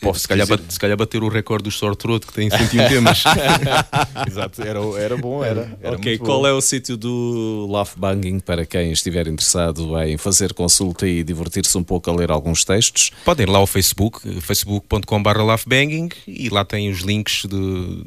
posso 0.00 0.20
se, 0.20 0.28
calhar, 0.28 0.46
dizer... 0.46 0.62
se 0.68 0.78
calhar 0.80 0.96
bater 0.96 1.22
o 1.22 1.28
recorde 1.28 1.64
do 1.64 1.70
Sore 1.70 1.94
Throat, 1.94 2.26
que 2.26 2.32
tem 2.32 2.48
101 2.48 2.88
temas. 2.88 3.22
Exato, 4.26 4.62
era, 4.62 4.78
era 4.98 5.16
bom, 5.16 5.44
era. 5.44 5.76
era 5.82 5.96
ok, 5.96 6.12
muito 6.12 6.24
qual 6.24 6.40
bom. 6.40 6.46
é 6.46 6.52
o 6.52 6.60
sítio 6.60 6.96
do 6.96 7.66
Love 7.68 7.90
Banging 7.96 8.40
para 8.40 8.64
quem 8.64 8.92
estiver 8.92 9.26
interessado 9.28 9.98
em 10.02 10.16
fazer 10.16 10.54
consulta 10.54 11.06
e 11.06 11.22
divertir-se 11.22 11.76
um 11.76 11.84
pouco 11.84 12.10
a 12.10 12.14
ler 12.14 12.30
alguns 12.30 12.64
textos? 12.64 13.10
Podem 13.24 13.44
ir 13.46 13.50
lá 13.50 13.58
ao 13.58 13.66
Facebook, 13.66 14.20
facebook.com.br 14.40 15.38
laughbanging 15.42 16.08
e 16.26 16.48
lá 16.48 16.64
tem 16.64 16.90
os 16.90 17.00
links 17.00 17.42
de- 17.46 18.04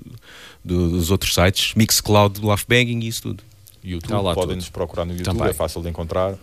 do- 0.63 0.89
dos 0.89 1.11
outros 1.11 1.33
sites, 1.33 1.75
Mixcloud, 1.75 2.43
Laughbanging 2.43 3.01
e 3.01 3.07
isso 3.07 3.21
tudo. 3.21 3.43
YouTube, 3.83 4.09
Tá 4.09 4.19
lá 4.19 4.33
podem 4.33 4.49
tudo. 4.49 4.55
nos 4.57 4.69
procurar 4.69 5.05
no 5.05 5.11
YouTube, 5.11 5.25
Também. 5.37 5.49
é 5.51 5.53
fácil 5.53 5.79
de 5.83 5.89
encontrar. 5.89 6.33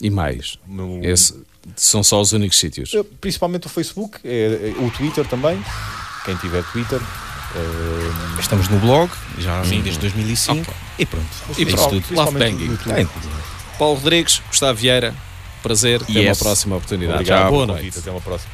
E 0.00 0.10
mais? 0.10 0.58
No- 0.66 1.04
Esse- 1.04 1.34
são 1.76 2.02
só 2.02 2.20
os 2.20 2.32
únicos 2.32 2.58
sítios. 2.58 2.92
Principalmente 3.20 3.66
o 3.66 3.70
Facebook, 3.70 4.18
é, 4.24 4.74
é- 4.78 4.82
o 4.82 4.90
Twitter 4.90 5.26
também. 5.26 5.62
Quem 6.24 6.34
tiver 6.36 6.62
Twitter. 6.72 7.00
eh, 7.54 8.40
Estamos 8.40 8.68
no 8.68 8.78
blog, 8.78 9.10
já 9.38 9.60
assim 9.60 9.80
desde 9.80 10.00
2005 10.00 10.72
e 10.98 11.04
pronto. 11.04 11.26
E 11.58 11.62
é 11.62 11.66
pronto, 11.66 12.00
tudo. 12.00 12.14
Love 12.14 12.38
Banging. 12.38 12.78
Paulo 13.78 13.96
Rodrigues, 13.96 14.40
Gustavo 14.48 14.78
Vieira, 14.78 15.14
prazer, 15.62 16.00
até 16.02 16.12
uma 16.12 16.20
Yes. 16.20 16.38
próxima 16.38 16.76
oportunidade. 16.76 17.14
Obrigado 17.18 17.50
Boa 17.50 17.66
pelo 17.66 17.78
noite. 17.80 17.98
Até 17.98 18.10
uma 18.10 18.20
próxima. 18.20 18.50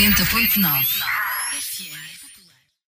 90.9. 0.00 1.02
FM. 1.52 2.09